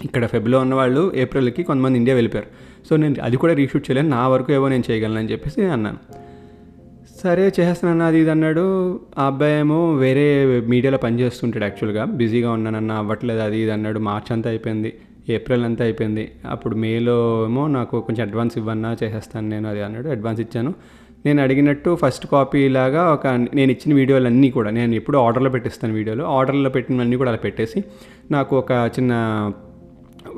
ఇక్కడ 0.06 0.26
ఫెబ్లో 0.26 0.60
ఉన్న 0.60 0.74
వాళ్ళు 0.74 1.12
ఏప్రిల్కి 1.16 1.64
కొంతమంది 1.64 1.98
ఇండియా 1.98 2.16
వెళ్ళిపోయారు. 2.16 2.48
సో 2.90 2.96
నేను 2.96 3.16
అది 3.24 3.38
కూడా 3.38 3.54
రీషూట్ 3.54 3.92
చేయలేను. 3.92 4.10
నా 4.10 4.28
వరకు 4.28 4.54
ఏవో 4.54 4.68
నేను 4.68 4.84
చేయగలను 4.92 5.20
అని 5.20 5.32
చెప్పేసి 5.32 5.66
అన్నాను. 5.66 5.98
సరే 7.24 7.52
చేస్తానన్న 7.60 8.04
అది 8.04 8.20
ఇది 8.20 8.30
అన్నాడు. 8.30 9.00
ఆ 9.18 9.26
అబ్బాయి 9.26 9.60
ఏమో 9.60 9.94
వేరే 9.94 10.46
మీడియాలో 10.68 10.98
పనిచేస్తుంటాడు 10.98 11.64
యాక్చువల్గా 11.64 12.06
బిజీగా 12.06 12.52
ఉన్నానన్న 12.52 12.92
అవ్వట్లేదు 12.92 13.40
అది 13.40 13.62
ఇది 13.62 13.72
అన్నాడు. 13.72 14.00
మార్చ్ 14.00 14.32
అంతా 14.32 14.50
అయిపోయింది. 14.50 14.94
ఏప్రిల్ 15.36 15.64
అంతా 15.64 15.84
అయిపోయింది. 15.84 16.32
అప్పుడు 16.46 16.76
మేలో 16.76 17.46
ఏమో 17.46 17.68
నాకు 17.68 17.96
కొంచెం 18.00 18.24
అడ్వాన్స్ 18.28 18.58
ఇవ్వన్నా 18.58 18.98
చేసేస్తాను 19.04 19.48
నేను 19.50 19.68
అది 19.70 19.82
అన్నాడు. 19.82 20.10
అడ్వాన్స్ 20.10 20.42
ఇచ్చాను. 20.42 20.74
నేను 21.26 21.42
అడిగినట్టు 21.42 21.98
ఫస్ట్ 22.02 22.26
కాపీ 22.32 22.68
లాగా 22.68 23.04
ఒక 23.14 23.28
నేను 23.28 23.72
ఇచ్చిన 23.72 23.92
వీడియోలు 23.96 24.28
అన్నీ 24.32 24.50
కూడా 24.52 24.70
నేను 24.70 24.94
ఎప్పుడు 24.96 25.18
ఆర్డర్లో 25.18 25.50
పెట్టిస్తాను 25.50 25.94
వీడియోలు. 25.94 26.24
ఆర్డర్లో 26.24 26.70
పెట్టినవన్నీ 26.70 27.18
కూడా 27.18 27.32
అలా 27.32 27.42
పెట్టేసి 27.48 27.80
నాకు 28.32 28.56
ఒక 28.58 28.72
చిన్న 28.98 29.14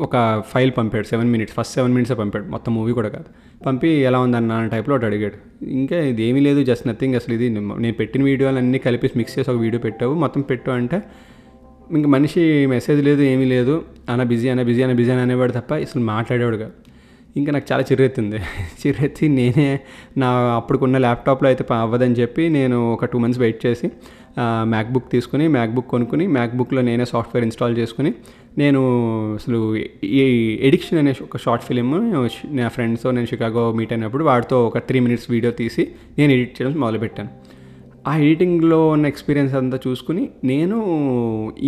ఒక 0.05 0.15
ఫైల్ 0.51 0.71
పంపాడు. 0.77 1.03
సెవెన్ 1.03 1.29
మినిట్స్ 1.31 1.55
ఫస్ట్ 1.55 1.73
సెవెన్ 1.73 1.93
మినిట్సే 1.93 2.15
పంపాడు. 2.15 2.45
మొత్తం 2.45 2.71
మూవీ 2.75 2.93
కూడా 2.99 3.09
కాదు. 3.09 3.29
పంపి 3.65 3.89
ఎలా 4.09 4.19
ఉందన్న 4.19 4.51
అన్న 4.51 4.69
టైప్లో 4.69 4.93
ఒకటి 4.95 5.05
అడిగాడు. 5.05 5.37
ఇంకా 5.79 5.97
ఇది 6.11 6.23
ఏమీ 6.23 6.39
లేదు. 6.39 6.63
జస్ట్ 6.63 6.87
నథింగ్ 6.87 7.15
అసలు 7.15 7.33
ఇది 7.33 7.47
నేను 7.49 7.95
పెట్టిన 8.01 8.23
వీడియోలు 8.23 8.57
అన్నీ 8.57 8.79
కలిపి 8.79 9.09
మిక్స్ 9.21 9.39
చేసి 9.39 9.51
ఒక 9.51 9.57
వీడియో 9.65 9.81
పెట్టావు. 9.87 10.13
మొత్తం 10.13 10.41
పెట్టు 10.41 10.71
అంటే 10.71 10.99
ఇంక 11.97 12.07
మనిషి 12.07 12.41
మెసేజ్ 12.67 13.01
లేదు 13.03 13.21
ఏమీ 13.21 13.45
లేదు. 13.45 13.75
అన్న 14.09 14.23
బిజీ 14.23 14.47
అన్న 14.49 14.63
బిజీ 14.63 14.81
అన్న 14.83 14.93
బిజీ 14.93 15.11
అని 15.11 15.21
అనేవాడు 15.21 15.51
తప్ప 15.51 15.73
అసలు 15.73 16.03
మాట్లాడేవాడుగా 16.03 16.69
ఇంకా 17.35 17.51
నాకు 17.51 17.67
చాలా 17.71 17.83
చిర్రెత్తింది. 17.91 18.37
చిర్రెత్తి 18.81 19.27
నేనే 19.29 19.79
నా 20.17 20.29
అప్పుడుకున్న 20.55 20.97
ల్యాప్టాప్లో 20.97 21.47
అయితే 21.49 21.63
అవ్వదని 21.73 22.13
చెప్పి 22.13 22.49
నేను 22.49 22.93
ఒక 22.93 23.05
టూ 23.05 23.19
మంత్స్ 23.19 23.39
వెయిట్ 23.39 23.65
చేసి 23.65 23.87
మ్యాక్బుక్ 24.63 25.11
తీసుకుని 25.11 25.47
మ్యాక్బుక్ 25.47 25.87
కొనుక్కుని 25.87 26.27
మ్యాక్బుక్లో 26.27 26.81
నేనే 26.81 27.05
సాఫ్ట్వేర్ 27.05 27.45
ఇన్స్టాల్ 27.45 27.77
చేసుకుని 27.77 28.11
నేను 28.57 28.81
అసలు 29.35 29.59
ఈ 30.03 30.23
ఎడిక్షన్ 30.61 30.99
అనే 30.99 31.13
ఒక 31.23 31.37
షార్ట్ 31.37 31.63
ఫిలిం 31.63 31.89
నా 32.51 32.67
ఫ్రెండ్స్తో 32.67 33.11
నేను 33.11 33.25
షికాగో 33.25 33.71
మీట్ 33.71 33.93
అయినప్పుడు 33.93 34.23
వాడితో 34.23 34.65
ఒక 34.65 34.77
త్రీ 34.77 34.99
మినిట్స్ 34.99 35.31
వీడియో 35.31 35.51
తీసి 35.51 35.87
నేను 36.17 36.31
ఎడిట్ 36.33 36.61
చేయడం 36.61 36.79
మొదలుపెట్టాను. 36.79 37.29
ఆ 38.09 38.13
ఎడిటింగ్లో 38.23 38.79
ఉన్న 38.95 39.05
ఎక్స్పీరియన్స్ 39.13 39.53
అంతా 39.59 39.77
చూసుకుని 39.85 40.23
నేను 40.51 40.77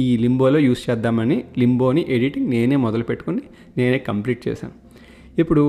ఈ 0.04 0.06
లింబోలో 0.24 0.60
యూస్ 0.68 0.84
చేద్దామని 0.90 1.38
లింబోని 1.62 2.04
ఎడిటింగ్ 2.16 2.50
నేనే 2.56 2.78
మొదలు 2.86 3.06
పెట్టుకుని 3.10 3.42
నేనే 3.80 4.00
కంప్లీట్ 4.10 4.42
చేశాను. 4.48 4.76
ఇప్పుడు 5.42 5.64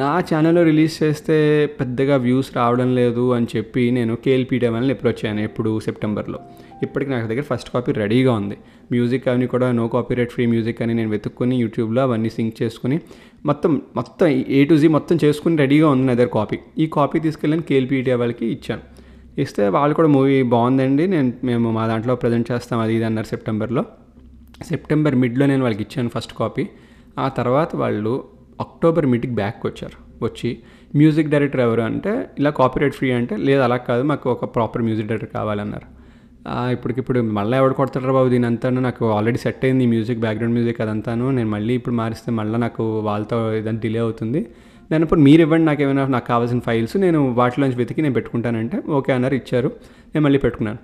నా 0.00 0.10
ఛానల్లో 0.28 0.62
రిలీజ్ 0.68 0.94
చేస్తే 1.02 1.34
పెద్దగా 1.80 2.14
వ్యూస్ 2.26 2.48
రావడం 2.56 2.88
లేదు 2.98 3.24
అని 3.36 3.46
చెప్పి 3.54 3.82
నేను 3.96 4.12
కేఎల్పీటీ 4.24 4.66
వాళ్ళని 4.74 4.94
అప్రోచ్ 4.96 5.20
అయ్యాను 5.24 5.42
ఇప్పుడు 5.48 5.70
సెప్టెంబర్లో. 5.86 6.38
ఇప్పటికి 6.84 7.10
నాకు 7.14 7.26
దగ్గర 7.30 7.44
ఫస్ట్ 7.50 7.70
కాపీ 7.74 7.92
రెడీగా 8.02 8.32
ఉంది. 8.40 8.56
మ్యూజిక్ 8.92 9.28
అవన్నీ 9.28 9.46
కూడా 9.54 9.68
నో 9.80 9.84
కాపీరైట్ 9.94 10.32
ఫ్రీ 10.36 10.46
మ్యూజిక్ 10.54 10.80
అని 10.86 10.94
నేను 11.00 11.10
వెతుక్కుని 11.10 11.58
యూట్యూబ్లో 11.64 12.02
అవన్నీ 12.06 12.30
సింక్ 12.38 12.56
చేసుకుని 12.62 12.98
మొత్తం 13.50 13.74
మొత్తం 13.98 14.26
ఏ 14.58 14.62
టు 14.70 14.76
జీ 14.82 14.88
మొత్తం 14.96 15.18
చేసుకుని 15.24 15.56
రెడీగా 15.64 15.88
ఉంది 15.94 16.06
నా 16.10 16.14
దగ్గర 16.20 16.32
కాపీ. 16.38 16.58
ఈ 16.82 16.86
కాపీ 16.96 17.20
తీసుకెళ్ళి 17.28 17.62
కేఎల్పీటీ 17.70 18.12
వాళ్ళకి 18.22 18.46
ఇచ్చాను. 18.56 18.84
ఇస్తే 19.42 19.64
వాళ్ళు 19.76 19.94
కూడా 19.98 20.10
మూవీ 20.16 20.36
బాగుందండి. 20.54 21.04
నేను 21.14 21.30
మేము 21.48 21.68
మా 21.76 21.84
దాంట్లో 21.90 22.14
ప్రజెంట్ 22.22 22.48
చేస్తాం 22.52 22.78
అది 22.84 22.92
ఇది 22.98 23.06
అన్నారు 23.08 23.28
సెప్టెంబర్లో 23.32 23.82
సెప్టెంబర్ 24.70 25.16
మిడ్లో 25.22 25.44
నేను 25.52 25.62
వాళ్ళకి 25.66 25.82
ఇచ్చాను 25.86 26.10
ఫస్ట్ 26.16 26.34
కాపీ 26.40 26.64
ఆ 27.24 27.26
తర్వాత 27.38 27.70
వాళ్ళు 27.82 28.12
అక్టోబర్ 28.64 29.06
మిడ్కి 29.12 29.34
బ్యాక్ 29.40 29.62
వచ్చారు. 29.68 29.96
వచ్చి 30.26 30.50
మ్యూజిక్ 31.00 31.30
డైరెక్టర్ 31.32 31.62
ఎవరు 31.66 31.82
అంటే 31.90 32.12
ఇలా 32.40 32.50
కాపీరైట్ 32.58 32.94
ఫ్రీ 32.98 33.08
అంటే 33.18 33.34
లేదు 33.46 33.62
అలా 33.66 33.78
కాదు 33.88 34.02
మాకు 34.10 34.26
ఒక 34.34 34.44
ప్రాపర్ 34.56 34.82
మ్యూజిక్ 34.88 35.08
డైరెక్టర్ 35.10 35.32
కావాలన్నారు. 35.38 35.88
ఇప్పటికిప్పుడు 36.74 37.20
మళ్ళీ 37.36 37.54
ఎవడు 37.60 37.74
కొడతాడు 37.78 38.14
బాబు 38.16 38.28
దీని 38.34 38.46
అంతా 38.50 38.70
నాకు 38.86 39.04
ఆల్రెడీ 39.16 39.38
సెట్ 39.44 39.62
అయింది 39.66 39.84
మ్యూజిక్ 39.92 40.20
బ్యాక్గ్రౌండ్ 40.24 40.54
మ్యూజిక్ 40.56 40.80
అదంతాను. 40.84 41.26
నేను 41.36 41.50
మళ్ళీ 41.54 41.74
ఇప్పుడు 41.80 41.94
మారిస్తే 42.00 42.32
మళ్ళీ 42.38 42.58
నాకు 42.64 42.84
వాళ్ళతో 43.08 43.38
ఇదంతా 43.60 43.82
డిలే 43.86 44.00
అవుతుంది. 44.06 44.40
నేను 44.90 45.14
మీరు 45.16 45.40
ఇవ్వండి 45.40 45.66
నాకు 45.66 45.82
ఏమైనా 45.82 46.06
నాకు 46.06 46.26
కావాల్సిన 46.26 46.58
ఫైల్స్ 46.58 46.96
నేను 46.96 47.30
వాటిలోంచి 47.32 47.74
వెతికి 47.74 48.02
నేను 48.02 48.14
పెట్టుకుంటానంటే 48.14 48.78
ఓకే 48.88 49.12
అన్నారు 49.12 49.34
ఇచ్చారు. 49.34 49.68
నేను 50.14 50.24
మళ్ళీ 50.24 50.38
పెట్టుకున్నాను. 50.38 50.78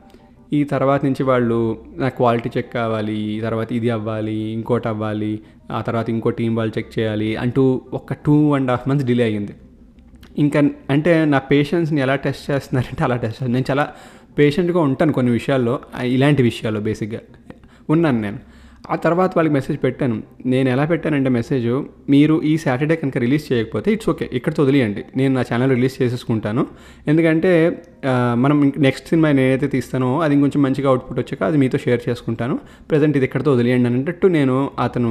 ఈ 0.52 0.64
తర్వాత 0.64 1.04
నుంచి 1.04 1.22
వాళ్ళు 1.22 1.84
నాకు 1.96 2.16
క్వాలిటీ 2.16 2.50
చెక్ 2.56 2.74
కావాలి 2.74 3.14
ఈ 3.14 3.40
తర్వాత 3.40 3.72
ఇది 3.72 3.90
అవ్వాలి 3.90 4.34
ఇంకోటి 4.34 4.88
అవ్వాలి 4.88 5.40
ఆ 5.70 5.80
తర్వాత 5.80 6.10
ఇంకో 6.10 6.30
టీం 6.30 6.56
వాళ్ళు 6.56 6.78
చెక్ 6.78 6.98
చేయాలి 6.98 7.36
అంటూ 7.36 7.80
ఒక 7.92 8.12
two 8.12 8.54
and 8.54 8.70
half 8.70 8.88
months 8.88 9.06
delay 9.06 9.24
అయ్యింది. 9.24 9.52
ఇంకా 10.38 10.70
అంటే 10.90 11.24
నా 11.24 11.38
పేషెన్స్ని 11.38 12.00
ఎలా 12.00 12.14
టెస్ట్ 12.14 12.50
చేస్తున్నారంటే 12.50 13.04
అలా 13.04 13.14
టెస్ట్ 13.14 13.34
చేస్తాను 13.34 13.52
నేను 13.52 13.64
చాలా 13.70 13.92
పేషెంట్గా 14.38 14.80
ఉంటాను 14.80 15.12
కొన్ని 15.12 15.32
విషయాల్లో 15.32 15.80
ఇలాంటి 16.02 16.42
విషయాల్లో 16.42 16.80
బేసిక్గా. 16.80 17.20
ఉన్నాను 17.90 18.20
నేను. 18.20 18.38
ఆ 18.92 18.96
తర్వాత 19.04 19.30
వాళ్ళకి 19.36 19.54
మెసేజ్ 19.56 19.78
పెట్టాను. 19.84 20.16
నేను 20.52 20.68
ఎలా 20.74 20.84
పెట్టానంటే 20.90 21.30
మెసేజ్ 21.36 21.66
మీరు 22.12 22.34
ఈ 22.50 22.52
సాటర్డే 22.64 22.96
కనుక 23.00 23.18
రిలీజ్ 23.24 23.44
చేయకపోతే 23.50 23.88
ఇట్స్ 23.94 24.08
ఓకే 24.12 24.26
ఇక్కడ 24.38 24.52
వదిలేయండి. 24.64 25.02
నేను 25.18 25.32
నా 25.38 25.42
ఛానల్ 25.48 25.72
రిలీజ్ 25.76 25.96
చేసేసుకుంటాను. 26.02 26.62
ఎందుకంటే 27.10 27.50
మనం 28.44 28.58
నెక్స్ట్ 28.86 29.08
సినిమా 29.12 29.28
నేనైతే 29.38 29.68
తీస్తానో 29.74 30.10
అది 30.26 30.34
ఇంకొంచెం 30.36 30.62
మంచిగా 30.66 30.88
అవుట్పుట్ 30.92 31.18
వచ్చాక 31.22 31.42
అది 31.50 31.58
మీతో 31.62 31.80
షేర్ 31.84 32.00
చేసుకుంటాను. 32.08 32.56
ప్రజెంట్ 32.92 33.16
ఇది 33.20 33.28
ఇక్కడితో 33.28 33.52
వదిలేయండి 33.56 33.88
అన్నట్టు 33.90 34.28
నేను 34.38 34.56
అతను 34.86 35.10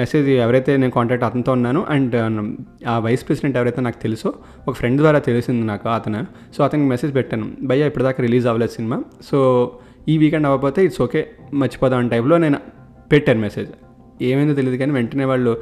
మెసేజ్ 0.00 0.28
ఎవరైతే 0.46 0.72
నేను 0.80 0.92
కాంటాక్ట్ 0.96 1.24
అతనితో 1.28 1.52
ఉన్నాను 1.58 1.80
అండ్ 1.94 2.16
ఆ 2.92 2.96
వైస్ 3.06 3.22
ప్రెసిడెంట్ 3.28 3.56
ఎవరైతే 3.60 3.80
నాకు 3.86 3.98
తెలుసో 4.04 4.30
ఒక 4.66 4.74
ఫ్రెండ్ 4.80 4.98
ద్వారా 5.02 5.20
తెలిసింది 5.28 5.64
నాకు 5.70 5.88
అతను. 5.98 6.20
సో 6.56 6.60
అతనికి 6.66 6.88
మెసేజ్ 6.94 7.14
పెట్టాను. 7.20 7.46
భయ్య 7.70 7.88
ఇప్పటిదాకా 7.92 8.22
రిలీజ్ 8.26 8.46
అవ్వలేదు 8.50 8.74
సినిమా 8.78 8.98
సో 9.30 9.38
ఈ 10.10 10.14
వీకెండ్ 10.24 10.46
అవ్వకపోతే 10.50 10.80
ఇట్స్ 10.88 11.00
ఓకే 11.06 11.22
మర్చిపోదాం 11.62 11.98
అనే 12.02 12.10
టైప్లో 12.12 12.36
నేను 12.44 12.58
పెట్టారు 13.12 13.38
మెసేజ్. 13.38 13.70
ఏమైందో 14.22 14.54
తెలియదు 14.54 14.76
కానీ 14.76 14.92
వెంటనే 14.92 15.24
వాళ్ళు 15.24 15.52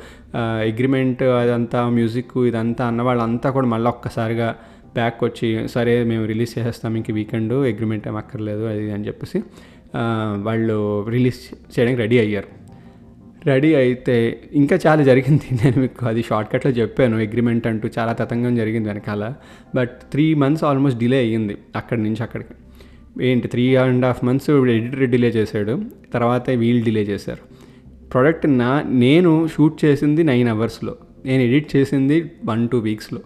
అగ్రిమెంట్ 0.70 1.22
అదంతా 1.22 1.88
మ్యూజిక్ 1.88 2.38
ఇదంతా 2.46 2.86
అన్న 2.86 3.02
వాళ్ళంతా 3.02 3.50
కూడా 3.50 3.66
మళ్ళీ 3.66 3.88
ఒక్కసారిగా 3.88 4.48
బ్యాక్ 4.94 5.24
వచ్చి 5.24 5.68
సరే 5.68 6.04
మేము 6.04 6.24
రిలీజ్ 6.24 6.58
చేసేస్తాం 6.58 6.96
ఇంక 6.96 7.10
వీకెండ్ 7.10 7.52
అగ్రిమెంట్ 7.52 8.08
ఏం 8.08 8.16
అక్కర్లేదు 8.16 8.64
అది 8.64 8.82
ఇది 8.82 8.92
అని 8.92 9.06
చెప్పేసి 9.06 9.38
వాళ్ళు 10.42 10.78
రిలీజ్ 11.08 11.40
చేయడానికి 11.74 12.00
రెడీ 12.00 12.18
అయ్యారు. 12.18 12.48
రెడీ 13.46 13.74
అయితే 13.74 14.14
ఇంకా 14.52 14.78
చాలా 14.86 15.02
జరిగింది. 15.02 15.46
నేను 15.62 15.76
మీకు 15.80 16.06
అది 16.06 16.22
షార్ట్కట్లో 16.22 16.70
చెప్పాను. 16.70 17.16
అగ్రిమెంట్ 17.18 17.66
అంటూ 17.66 17.88
చాలా 17.98 18.12
తతంగం 18.12 18.54
జరిగింది 18.56 18.88
వెనకాల. 18.88 19.34
But 19.74 19.94
three 20.12 20.34
months 20.34 20.64
almost 20.64 20.98
delay 20.98 21.16
అయ్యింది 21.16 21.56
అక్కడి 21.76 22.02
నుంచి 22.02 22.22
అక్కడికి. 22.22 22.54
ఏంటి 23.26 23.48
three 23.48 23.64
and 23.82 24.04
half 24.08 24.22
months 24.24 24.50
editor 24.74 25.10
delay 25.14 25.30
చేశాడు 25.38 25.74
తర్వాత 26.14 26.50
వీళ్ళు 26.62 26.82
డిలే 26.84 27.02
చేశారు. 27.02 27.42
ప్రోడక్ట్ 28.12 28.46
నా 28.60 28.70
నేను 29.04 29.32
షూట్ 29.54 29.76
చేసింది 29.84 30.22
నైన్ 30.22 30.48
అవర్స్లో 30.48 30.94
నేను 31.26 31.42
ఎడిట్ 31.42 31.76
చేసింది 31.76 32.16
వన్ 32.44 32.62
టూ 32.68 32.78
వీక్స్లో 32.78 33.20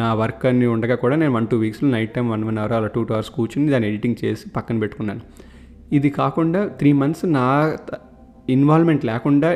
నా 0.00 0.08
వర్క్ 0.20 0.44
అన్ని 0.46 0.66
ఉండగా 0.74 0.96
కూడా 1.02 1.16
నేను 1.16 1.32
one 1.36 1.46
two 1.46 1.56
వీక్స్లో 1.56 1.88
night 1.90 2.12
time 2.14 2.26
one 2.30 2.44
one 2.44 2.58
hour 2.58 2.72
అలా 2.72 2.88
టూ 2.96 3.02
టూ 3.02 3.14
అవర్స్ 3.14 3.30
కూర్చుని 3.30 3.70
దాన్ని 3.72 3.88
ఎడిటింగ్ 3.88 4.16
చేసి 4.24 4.44
పక్కన 4.56 4.76
పెట్టుకున్నాను. 4.82 5.22
ఇది 5.92 6.10
కాకుండా 6.10 6.60
త్రీ 6.80 6.92
మంత్స్ 6.92 7.24
నా 7.38 7.46
ఇన్వాల్వ్మెంట్ 8.54 9.02
లేకుండా 9.04 9.48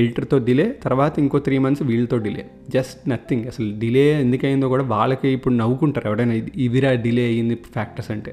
ఎడిటర్తో 0.00 0.36
డిలే 0.38 0.66
తర్వాత 0.84 1.14
ఇంకో 1.18 1.38
త్రీ 1.38 1.56
మంత్స్ 1.64 1.82
వీళ్ళతో 1.82 2.18
డిలే 2.26 2.44
జస్ట్ 2.74 3.00
నథింగ్ 3.10 3.46
అసలు 3.46 3.68
డిలే 3.78 4.04
ఎందుకయిందో 4.24 4.68
కూడా 4.68 4.84
వాళ్ళకి 4.94 5.28
ఇప్పుడు 5.28 5.54
నవ్వుకుంటారు 5.54 6.06
ఎవడైనా 6.10 6.36
ఇవిరా 6.66 6.92
డిలే 7.06 7.24
అయ్యింది 7.24 7.56
ఫ్యాక్టర్స్ 7.74 8.10
అంటే. 8.10 8.32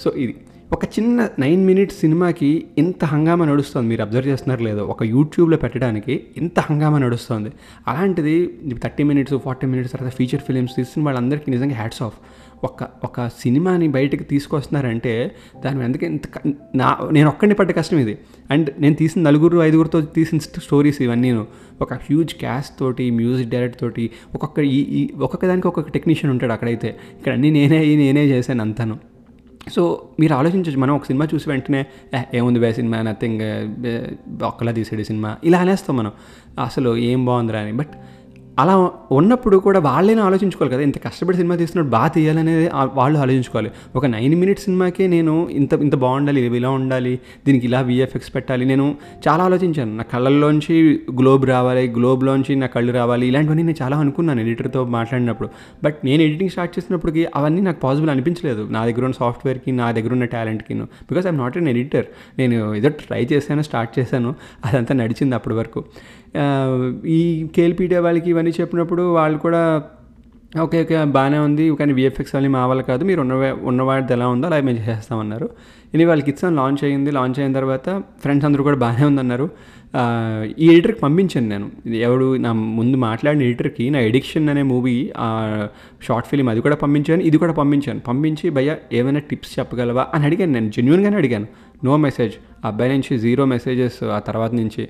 సో 0.00 0.10
ఇది 0.16 0.34
ఒక 0.72 0.84
చిన్న 0.84 1.28
నైన్ 1.38 1.66
మినిట్స్ 1.66 1.96
సినిమాకి 2.00 2.66
ఇంత 2.78 3.04
హంగామా 3.04 3.44
నడుస్తుంది 3.44 3.88
మీరు 3.88 4.02
అబ్జర్వ్ 4.02 4.28
చేస్తున్నారు 4.28 4.62
లేదో? 4.62 4.82
ఒక 4.84 5.02
యూట్యూబ్లో 5.02 5.56
పెట్టడానికి 5.56 6.26
ఇంత 6.36 6.60
హంగామా 6.60 6.98
నడుస్తుంది. 6.98 7.50
అలాంటిది 7.88 8.34
థర్టీ 8.82 9.02
మినిట్స్ 9.02 9.34
ఫార్టీ 9.44 9.66
మినిట్స్ 9.66 9.92
తర్వాత 9.92 10.12
ఫీచర్ 10.12 10.40
ఫిలిమ్స్ 10.40 10.76
తీసిన 10.76 11.02
వాళ్ళందరికీ 11.02 11.50
నిజంగా 11.50 11.74
హ్యాట్స్ 11.74 12.02
ఆఫ్ 12.02 12.14
ఒక 12.64 12.88
ఒక 13.04 13.26
సినిమాని 13.26 13.88
బయటకు 13.88 14.22
తీసుకొస్తున్నారంటే 14.22 15.32
దాని 15.64 15.84
ఎందుకు 15.84 16.04
ఇంత 16.04 16.22
నా 16.74 16.98
నేను 17.12 17.28
ఒక్కడిని 17.28 17.54
పడ్డ 17.54 17.70
కష్టం 17.76 17.98
ఇది. 17.98 18.18
అండ్ 18.50 18.70
నేను 18.78 18.94
తీసిన 18.94 19.22
నలుగురు 19.22 19.58
ఐదుగురితో 19.62 20.00
తీసిన 20.00 20.38
స్టోరీస్ 20.38 21.02
ఇవన్నీ 21.02 21.32
ఒక 21.80 21.92
హ్యూజ్ 21.94 22.34
క్యాస్ట్ 22.34 22.78
తోటి 22.80 23.10
మ్యూజిక్ 23.10 23.50
డైరెక్టర్ 23.50 23.80
తోటి 23.80 24.10
ఒక్కొక్క 24.34 24.58
ఈ 24.60 25.10
ఒక్కొక్క 25.20 25.46
దానికి 25.46 25.68
ఒక్కొక్క 25.68 25.90
టెక్నీషియన్ 25.90 26.32
ఉంటాడు 26.32 26.52
అక్కడైతే. 26.52 26.96
ఇక్కడ 27.18 27.32
అన్నీ 27.32 27.50
నేనే 27.50 27.96
నేనే 27.96 28.26
చేశాను 28.26 28.60
అంతాను. 28.60 29.09
సో 29.70 30.08
మీరు 30.20 30.34
ఆలోచించవచ్చు 30.34 30.78
మనం 30.78 30.94
ఒక 30.94 31.04
సినిమా 31.04 31.28
చూసి 31.34 31.50
వెంటనే 31.50 31.86
ఏముంది 32.34 32.58
బే 32.58 32.72
సినిమా? 32.72 33.02
నథింగ్ 33.02 33.40
ఒక్కలా 34.42 34.72
తీసాడు 34.72 35.02
సినిమా. 35.02 35.36
ఇలా 35.44 35.58
అనేస్తాం 35.58 35.96
మనం. 35.96 36.12
అసలు 36.64 36.96
ఏం 36.96 37.24
బాగుందిరా 37.24 37.60
అని. 37.60 37.72
బట్ 37.72 37.90
అలా 38.58 38.90
ఉన్నప్పుడు 39.12 39.56
కూడా 39.56 39.80
వాళ్ళైనా 39.80 40.22
ఆలోచించుకోవాలి 40.24 40.74
కదా 40.74 40.82
ఇంత 40.82 40.98
కష్టపడి 41.04 41.36
సినిమా 41.36 41.56
తీస్తున్నప్పుడు 41.56 41.90
బాగా 41.90 42.08
తీయాలనేది 42.08 42.70
వాళ్ళు 42.94 43.18
ఆలోచించుకోవాలి. 43.18 43.70
ఒక 43.96 44.06
నైన్ 44.06 44.34
మినిట్స్ 44.40 44.64
సినిమాకే 44.64 45.06
నేను 45.06 45.48
ఇంత 45.50 45.72
ఇంత 45.72 45.94
బాగుండాలి 45.94 46.46
ఇది 46.46 46.56
ఇలా 46.56 46.70
ఉండాలి 46.70 47.18
దీనికి 47.46 47.66
ఇలా 47.66 47.80
విఎఫ్ఎక్స్ 47.80 48.34
పెట్టాలి 48.34 48.64
నేను 48.64 48.96
చాలా 49.28 49.44
ఆలోచించాను. 49.44 49.96
నా 49.96 50.04
కళ్ళల్లోంచి 50.12 51.00
గ్లోబ్ 51.20 51.46
రావాలి 51.46 51.88
గ్లోబ్లోంచి 51.88 52.56
నా 52.56 52.66
కళ్ళు 52.66 52.92
రావాలి 52.92 53.28
ఇలాంటివన్నీ 53.28 53.62
నేను 53.62 53.82
చాలా 53.82 53.96
అనుకున్నాను 53.96 54.40
ఎడిటర్తో 54.40 54.84
మాట్లాడినప్పుడు. 54.84 55.48
బట్ 55.84 55.96
నేను 56.04 56.22
ఎడిటింగ్ 56.22 56.50
స్టార్ట్ 56.50 56.78
చేసినప్పటికి 56.78 57.26
అవన్నీ 57.34 57.60
నాకు 57.60 57.80
పాసిబుల్ 57.80 58.10
అనిపించలేదు. 58.10 58.68
నా 58.70 58.86
దగ్గర 58.86 59.04
ఉన్న 59.04 59.14
సాఫ్ట్వేర్కి 59.14 59.72
నా 59.72 59.92
దగ్గర 59.92 60.12
ఉన్న 60.12 60.24
టాలెంట్కి 60.24 60.74
because 60.80 61.26
I'm 61.26 61.38
not 61.38 61.58
an 61.58 61.68
editor. 61.68 62.04
నేను 62.38 62.74
ఏదో 62.74 62.88
ట్రై 62.88 63.26
చేశాను 63.32 63.62
స్టార్ట్ 63.62 63.98
చేశాను 63.98 64.34
అదంతా 64.64 64.94
నడిచింది 64.94 65.34
అప్పటి 65.34 65.54
వరకు. 65.54 65.84
ఈ 67.06 67.48
కేఎల్పీడియా 67.56 68.00
వాళ్ళకి 68.00 68.30
ఇవన్నీ 68.30 68.52
చెప్పినప్పుడు 68.60 69.02
వాళ్ళు 69.02 69.38
కూడా 69.38 69.82
ఓకే 70.60 70.82
ఓకే 70.82 71.04
బాగానే 71.04 71.38
ఉంది 71.38 71.76
కానీ 71.76 71.92
విఎఫ్ఎక్స్ 71.92 72.34
వాళ్ళని 72.34 72.52
మా 72.52 72.66
వాళ్ళు 72.66 72.84
కాదు 72.84 73.04
మీరు 73.04 73.20
ఉన్న 73.20 73.32
ఉన్నవాడిది 73.62 74.12
ఎలా 74.12 74.28
ఉందో 74.28 74.46
అలా 74.46 74.60
మేము 74.60 74.78
చేస్తామన్నారు 74.78 75.50
ఇది 75.94 76.04
వాళ్ళకి 76.04 76.30
ఇచ్చాను 76.30 76.56
లాంచ్ 76.56 76.84
అయ్యింది 76.84 77.10
లాంచ్ 77.10 77.40
అయిన 77.40 77.52
తర్వాత 77.52 78.02
ఫ్రెండ్స్ 78.22 78.46
అందరూ 78.46 78.62
కూడా 78.64 78.76
బాగానే 78.76 79.04
ఉందన్నారు. 79.04 79.50
ఈ 80.58 80.70
ఎడిటర్కి 80.70 81.00
పంపించాను 81.00 81.48
నేను. 81.48 81.70
ఎవడు 81.94 82.36
నా 82.36 82.52
ముందు 82.52 82.96
మాట్లాడిన 82.96 83.42
ఎడిటర్కి 83.42 83.90
నా 83.90 83.98
ఎడిక్షన్ 84.00 84.48
అనే 84.48 84.62
మూవీ 84.62 85.12
షార్ట్ 86.02 86.28
ఫిలిం 86.28 86.48
అది 86.48 86.60
కూడా 86.60 86.76
పంపించాను 86.76 87.22
ఇది 87.22 87.38
కూడా 87.38 87.52
పంపించాను. 87.52 88.00
పంపించి 88.00 88.50
భయ్య 88.50 88.76
ఏమైనా 88.92 89.20
టిప్స్ 89.20 89.58
చెప్పగలవా? 89.58 90.06
అని 90.14 90.24
అడిగాను 90.24 90.52
నేను 90.52 90.70
జెన్యున్గానే 90.70 91.16
అడిగాను. 91.16 91.46
నో 91.84 91.96
మెసేజ్ 91.96 92.32
అబ్బాయి 92.64 92.92
నుంచి 92.92 93.18
జీరో 93.18 93.44
మెసేజెస్ 93.44 94.04
ఆ 94.04 94.18
తర్వాత 94.18 94.52
నుంచి. 94.54 94.88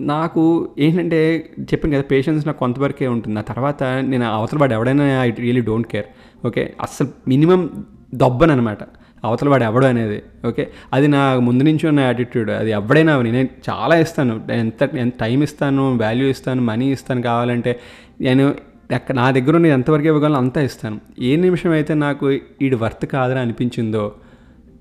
నాకు 0.00 0.68
ఏంటంటే 0.78 1.50
చెప్పాను 1.62 1.94
కదా 1.94 2.02
పేషెన్స్ 2.02 2.46
నాకు 2.46 2.58
కొంతవరకే 2.58 3.06
ఉంటుంది. 3.06 3.38
ఆ 3.38 3.42
తర్వాత 3.42 3.82
నేను 3.82 4.32
అవతల 4.32 4.58
వాడు 4.58 4.72
ఎవడైనా 4.72 5.22
I 5.22 5.30
really 5.30 5.60
don't 5.60 5.88
care. 5.88 6.06
Okay? 6.46 6.74
అస్సలు 6.82 7.08
మినిమం 7.28 7.84
దొబ్బనమాట 8.14 8.78
అవతల 9.24 9.48
వాడు 9.48 9.64
ఎవడు 9.64 9.86
అనేది. 9.86 10.22
ఓకే? 10.46 10.70
అది 10.92 11.08
నా 11.08 11.34
ముందు 11.34 11.64
నుంచి 11.64 11.88
ఉన్న 11.88 12.00
యాటిట్యూడ్ 12.00 12.50
అది 12.50 12.70
ఎవడైనా 12.70 13.22
నేను 13.22 13.48
చాలా 13.70 13.96
ఇస్తాను. 13.96 14.40
ఎంత 14.50 14.88
ఎంత 14.96 15.12
టైం 15.20 15.42
ఇస్తాను 15.42 15.98
వాల్యూ 15.98 16.28
ఇస్తాను 16.28 16.62
మనీ 16.62 16.92
ఇస్తాను 16.92 17.22
కావాలంటే 17.22 17.80
నేను 18.20 18.54
ఎక్క 18.90 19.12
నా 19.12 19.30
దగ్గర 19.30 19.56
ఉన్న 19.56 19.66
ఎంతవరకు 19.66 20.06
ఇవ్వగలను 20.06 20.36
అంతా 20.36 20.60
ఇస్తాను. 20.60 21.00
ఏ 21.20 21.36
నిమిషం 21.36 21.70
అయితే 21.70 21.94
నాకు 21.94 22.32
ఈడు 22.62 22.76
వర్త్ 22.76 23.06
కాదని 23.06 23.38
అనిపించిందో 23.38 24.12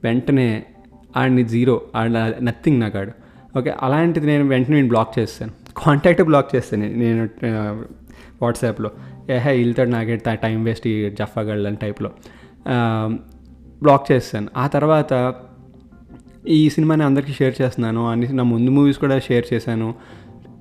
వెంటనే 0.04 0.64
ఆడిని 1.18 1.44
జీరో 1.44 1.82
ఆడ 1.96 2.10
నథింగ్ 2.42 2.80
నాకాడు 2.80 3.25
ఓకే 3.58 3.74
అలాంటిది 3.82 4.26
నేను 4.26 4.44
వెంటనే 4.48 4.76
నేను 4.76 4.88
బ్లాక్ 4.88 5.20
చేస్తాను. 5.20 5.52
కాంటాక్ట్ 5.78 6.24
బ్లాక్ 6.24 6.56
చేస్తాను 6.56 6.86
నేను 6.94 7.30
వాట్సాప్లో. 8.42 8.92
ఏహే 9.30 9.52
వీళ్ళతో 9.52 9.84
నాకే 9.86 10.16
టైం 10.16 10.64
వేస్ట్ 10.64 10.88
ఈ 10.88 11.10
జఫాగళ్ళు 11.10 11.68
అని 11.68 11.78
టైప్లో. 11.78 12.12
బ్లాక్ 13.82 14.12
చేస్తాను. 14.12 14.48
ఆ 14.58 14.68
తర్వాత 14.68 15.36
ఈ 16.48 16.70
సినిమాని 16.70 17.04
అందరికీ 17.04 17.34
షేర్ 17.34 17.56
చేస్తున్నాను. 17.62 18.10
అన్ని 18.10 18.34
నా 18.34 18.44
ముందు 18.44 18.72
మూవీస్ 18.72 18.98
కూడా 18.98 19.20
షేర్ 19.20 19.46
చేశాను. 19.54 19.96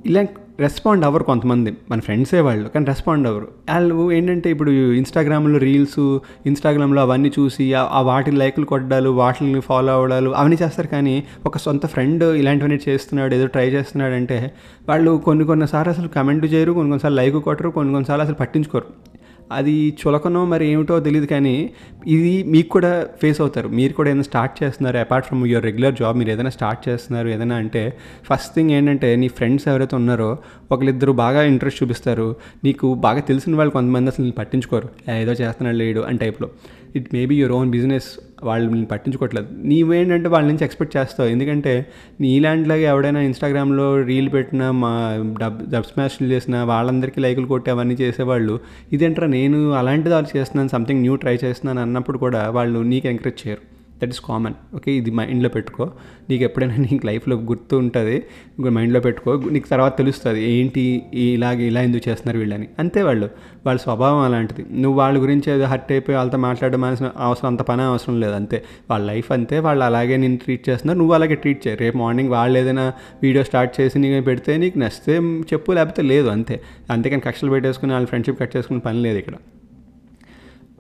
ఇలా 0.07 0.25
రెస్పాండ్ 0.61 1.05
అవ్వరు 1.05 1.23
కొంతమంది. 1.23 1.77
మన 1.91 2.01
ఫ్రెండ్సే 2.01 2.41
వాళ్ళు 2.41 2.69
కానీ 2.69 2.87
రెస్పాండ్ 2.87 3.29
అవ్వరు. 3.29 3.49
వాళ్ళు 3.71 4.13
ఏంటంటే 4.13 4.51
ఇప్పుడు 4.51 4.71
ఇన్స్టాగ్రామ్లో 4.71 5.59
రీల్స్ 5.59 6.19
ఇన్స్టాగ్రామ్లో 6.47 7.03
అవన్నీ 7.03 7.33
చూసి 7.41 7.75
ఆ- 7.75 8.01
వాటి 8.01 8.31
లైకులు 8.31 8.67
కొట్టాలు 8.67 9.11
వాటిని 9.11 9.61
ఫాలో 9.61 9.93
అవ్వడాలు 9.93 10.31
అవన్నీ 10.31 10.57
చేస్తారు 10.63 10.89
కానీ 10.89 11.25
ఒక 11.47 11.59
సొంత 11.59 11.87
ఫ్రెండ్ 11.87 12.25
ఇలాంటివన్నీ 12.25 12.79
చేస్తున్నాడు 12.89 13.35
ఏదో 13.35 13.47
ట్రై 13.47 13.69
చేస్తున్నాడు 13.69 14.15
అంటే 14.15 14.55
వాళ్ళు 14.89 15.23
కొన్ని 15.25 15.45
కొన్నిసార్లు 15.45 15.93
అసలు 15.93 16.09
కమెంట్ 16.09 16.45
చేయరు 16.45 16.73
కొన్ని 16.73 16.91
కొన్నిసార్లు 16.91 17.17
లైక్ 17.17 17.37
కొట్టరు 17.37 17.71
కొన్ని 17.71 17.93
కొన్నిసార్లు 17.95 18.23
అసలు 18.23 18.35
పట్టించుకోరు. 18.35 18.85
అది 19.53 19.97
చులకనో 20.01 20.45
మరి 20.45 20.67
ఏమిటో 20.67 21.01
తెలియదు 21.01 21.27
కానీ 21.27 21.71
ఇది 22.07 22.43
మీకు 22.43 22.69
కూడా 22.69 23.07
ఫేస్ 23.23 23.41
అవుతారు. 23.41 23.69
మీరు 23.69 23.93
కూడా 23.93 24.11
ఏదైనా 24.11 24.23
స్టార్ట్ 24.23 24.65
చేస్తున్నారు 24.65 24.99
apart 24.99 25.27
from 25.27 25.47
your 25.47 25.65
regular 25.65 25.95
job 25.95 26.19
మీరు 26.19 26.31
ఏదైనా 26.31 26.51
స్టార్ట్ 26.51 26.89
చేస్తున్నారు 26.89 27.29
ఏదైనా 27.29 27.57
అంటే 27.57 27.99
ఫస్ట్ 28.31 28.55
థింగ్ 28.55 28.71
ఏంటంటే 28.71 29.17
నీ 29.17 29.29
ఫ్రెండ్స్ 29.29 29.69
ఎవరైతే 29.69 29.97
ఉన్నారో 29.97 30.39
ఒకరిద్దరు 30.73 31.13
బాగా 31.13 31.43
ఇంట్రెస్ట్ 31.43 31.83
చూపిస్తారు. 31.83 32.37
నీకు 32.65 32.95
బాగా 32.95 33.21
తెలిసిన 33.21 33.57
వాళ్ళు 33.57 33.73
కొంతమంది 33.73 34.11
అసలు 34.11 34.31
పట్టించుకోరు. 34.31 34.89
ఏదో 35.11 35.33
చేస్తున్నాడు 35.33 35.77
లేడు 35.77 36.01
అని 36.01 36.19
టైప్లో 36.19 36.51
it 36.97 37.09
may 37.15 37.27
be 37.27 37.37
your 37.37 37.53
own 37.53 37.71
business 37.71 38.09
వాళ్ళు 38.45 38.71
నేను 38.71 38.87
పట్టించుకోవట్లేదు. 38.87 39.49
నీవేంటంటే 39.65 40.29
వాళ్ళ 40.29 40.49
నుంచి 40.49 40.65
ఎక్స్పెక్ట్ 40.65 40.97
చేస్తావు. 40.97 41.29
ఎందుకంటే 41.29 41.87
నీలాంటిలాగా 42.21 42.81
ఎవడైనా 42.81 43.21
ఇన్స్టాగ్రామ్లో 43.21 44.03
రీల్ 44.03 44.33
పెట్టినా 44.33 44.71
మా 44.71 44.93
డబ్ 45.41 45.71
డబ్ 45.71 45.85
స్మాష్లు 45.85 46.29
చేసిన 46.29 46.57
వాళ్ళందరికీ 46.63 47.21
లైకులు 47.21 47.47
కొట్టి 47.47 47.71
అవన్నీ 47.71 47.95
చేసేవాళ్ళు. 47.95 48.61
ఇదేంట్రా 48.93 49.27
నేను 49.27 49.73
అలాంటిది 49.73 50.15
వాళ్ళు 50.15 50.39
చేస్తున్నాను 50.39 50.69
సంథింగ్ 50.69 51.01
న్యూ 51.01 51.17
ట్రై 51.17 51.39
చేస్తున్నాను 51.45 51.81
అన్నప్పుడు 51.81 52.19
కూడా 52.19 52.51
వాళ్ళు 52.51 52.79
నీకు 52.79 53.09
ఎంకరేజ్ 53.09 53.49
చేయరు. 53.49 53.74
దట్ 54.03 54.11
ఈస్ 54.11 54.21
కామన్ 54.21 54.55
ఓకే 54.75 54.93
ఇది 54.93 55.11
మైండ్లో 55.11 55.49
పెట్టుకో. 55.49 55.91
నీకు 56.31 56.45
ఎప్పుడైనా 56.45 56.77
నీకు 56.77 57.07
లైఫ్లో 57.07 57.37
గుర్తు 57.37 57.77
ఉంటుంది 57.77 58.23
మైండ్లో 58.69 59.01
పెట్టుకో. 59.01 59.33
నీకు 59.51 59.69
తర్వాత 59.69 59.99
తెలుస్తుంది 59.99 60.41
ఏంటి 60.51 61.03
ఇలాగ 61.15 61.61
ఇలా 61.61 61.81
ఎందుకు 61.81 62.09
చేస్తున్నారు 62.09 62.39
వీళ్ళని. 62.39 62.69
అంతే 62.79 63.03
వాళ్ళు. 63.03 63.31
వాళ్ళ 63.67 63.81
స్వభావం 63.81 64.19
అలాంటిది. 64.19 64.65
నువ్వు 64.81 64.99
వాళ్ళ 64.99 65.23
గురించి 65.23 65.53
ఏదో 65.53 65.65
హర్ట్ 65.65 65.93
అయిపోయి 65.93 66.17
వాళ్ళతో 66.17 66.39
మాట్లాడడం 66.39 66.85
అవసరం 67.19 67.51
అంత 67.51 67.61
పని 67.61 67.83
అవసరం 67.83 68.21
లేదు 68.21 68.33
అంతే. 68.33 68.65
వాళ్ళ 68.91 69.07
లైఫ్ 69.07 69.33
అంతే. 69.33 69.59
వాళ్ళు 69.59 69.85
అలాగే 69.85 70.17
నేను 70.17 70.37
ట్రీట్ 70.37 70.69
చేస్తున్నారు. 70.69 70.99
నువ్వు 70.99 71.15
అలాగే 71.15 71.35
ట్రీట్ 71.35 71.67
చేయి. 71.67 71.77
రేపు 71.77 71.99
మార్నింగ్ 71.99 72.31
వాళ్ళు 72.31 72.59
ఏదైనా 72.59 72.93
వీడియో 73.23 73.45
స్టార్ట్ 73.45 73.81
చేసి 73.81 73.99
నీకు 73.99 74.25
పెడితే 74.25 74.57
నీకు 74.57 74.79
నచ్చితే 74.79 75.19
చెప్పు 75.53 75.73
లేకపోతే 75.73 76.03
లేదు 76.03 76.29
అంతే. 76.29 76.61
అంతేకాని 76.91 77.23
కక్షలు 77.23 77.51
పెట్టేసుకుని 77.51 77.93
వాళ్ళ 77.93 78.07
ఫ్రెండ్షిప్ 78.07 78.41
కట్ 78.41 78.57
చేసుకుని 78.57 78.81
పని 78.81 79.03
లేదు 79.03 79.19
ఇక్కడ. 79.19 79.35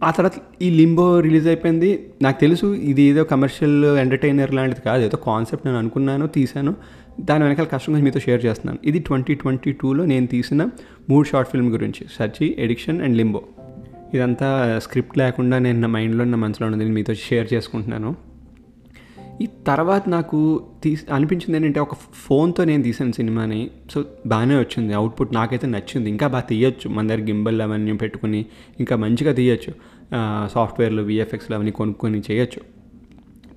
ఆ 0.02 0.10
తర్వాత 0.10 0.32
ఈ 0.62 0.70
లింబో 0.70 1.20
రిలీజ్ 1.20 1.46
అయిపోయింది. 1.46 2.08
నాకు 2.22 2.40
తెలుసు 2.40 2.66
ఇది 2.66 3.02
ఏదో 3.02 3.24
కమర్షియల్ 3.24 3.84
ఎంటర్టైనర్ 3.84 4.54
లాంటిది 4.54 4.80
కాదు 4.80 5.02
ఏదో 5.04 5.16
కాన్సెప్ట్ 5.16 5.66
నేను 5.66 5.78
అనుకున్నాను 5.78 6.26
తీశాను. 6.26 6.74
దాని 7.20 7.44
వెనకాల 7.44 7.66
కష్టంగా 7.66 7.98
మీతో 7.98 8.20
షేర్ 8.20 8.44
చేస్తున్నాను. 8.44 8.78
ఇది 8.84 8.98
ట్వంటీ 8.98 9.34
ట్వంటీ 9.34 9.72
టూలో 9.72 10.04
నేను 10.04 10.26
తీసిన 10.26 10.68
మూడు 11.10 11.28
షార్ట్ 11.28 11.50
ఫిల్మ్ 11.50 11.70
గురించి 11.70 12.06
సచి 12.18 12.56
ఎడిక్షన్ 12.58 13.02
అండ్ 13.02 13.16
లింబో. 13.16 13.42
ఇదంతా 14.14 14.80
స్క్రిప్ట్ 14.82 15.18
లేకుండా 15.18 15.58
నేను 15.58 15.80
నా 15.80 15.88
మైండ్లో 15.88 16.24
నా 16.24 16.36
మనసులో 16.36 16.68
ఉన్నది 16.68 16.90
మీతో 16.90 17.14
షేర్ 17.14 17.48
చేసుకుంటున్నాను. 17.54 18.33
ఈ 19.42 19.48
తర్వాత 19.66 20.08
నాకు 20.08 20.66
తీ 20.82 20.96
అనిపించింది 21.12 21.56
ఏంటంటే 21.56 21.80
ఒక 21.80 21.94
ఫోన్తో 21.94 22.64
నేను 22.64 22.82
తీసాను 22.82 23.12
సినిమాని. 23.12 23.70
సో 23.90 24.04
బాగానే 24.26 24.58
వచ్చింది. 24.58 24.94
అవుట్పుట్ 24.94 25.34
నాకైతే 25.34 25.66
నచ్చింది. 25.66 26.10
ఇంకా 26.10 26.26
బాగా 26.26 26.40
తీయొచ్చు. 26.40 26.90
మన 26.90 27.08
దగ్గర 27.08 27.20
గింబల్ 27.20 27.60
అవన్నీ 27.60 27.92
పెట్టుకుని 27.92 28.46
ఇంకా 28.80 28.96
మంచిగా 28.96 29.32
తీయొచ్చు. 29.32 29.74
సాఫ్ట్వేర్లు 30.48 31.02
విఎఫ్ఎక్స్లు 31.02 31.56
అవన్నీ 31.56 31.70
కొనుక్కొని 31.70 32.22
చేయొచ్చు. 32.30 32.60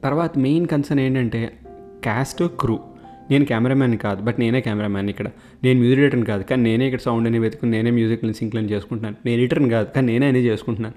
తర్వాత 0.03 0.37
మెయిన్ 0.37 0.67
కన్సర్న్ 0.67 0.99
ఏంటంటే 0.99 1.53
క్యాస్ట్ 2.03 2.43
క్రూ. 2.43 2.79
నేను 3.31 3.45
కెమెరామ్యాన్ 3.45 3.97
కాదు. 3.97 4.21
బట్ 4.21 4.39
నేనే 4.39 4.61
కెమెరామ్యాన్ 4.61 5.09
ఇక్కడ. 5.09 5.27
నేను 5.63 5.79
మ్యూజిక్ 5.79 6.01
రిటర్న్ 6.01 6.25
కాదు. 6.25 6.43
కానీ 6.43 6.63
నేనే 6.63 6.85
ఇక్కడ 6.85 6.99
సౌండ్ 6.99 7.27
అని 7.27 7.39
వెతుకుని 7.39 7.71
నేనే 7.71 7.91
మ్యూజిక్ని 7.91 8.33
సింక్లను 8.33 8.67
చేసుకుంటున్నాను. 8.67 9.15
నేను 9.25 9.41
ఎడిటర్ని 9.41 9.69
కాదు. 9.69 9.87
కానీ 9.95 10.07
నేనే 10.07 10.25
అన్నీ 10.25 10.41
చేసుకుంటున్నాను. 10.41 10.95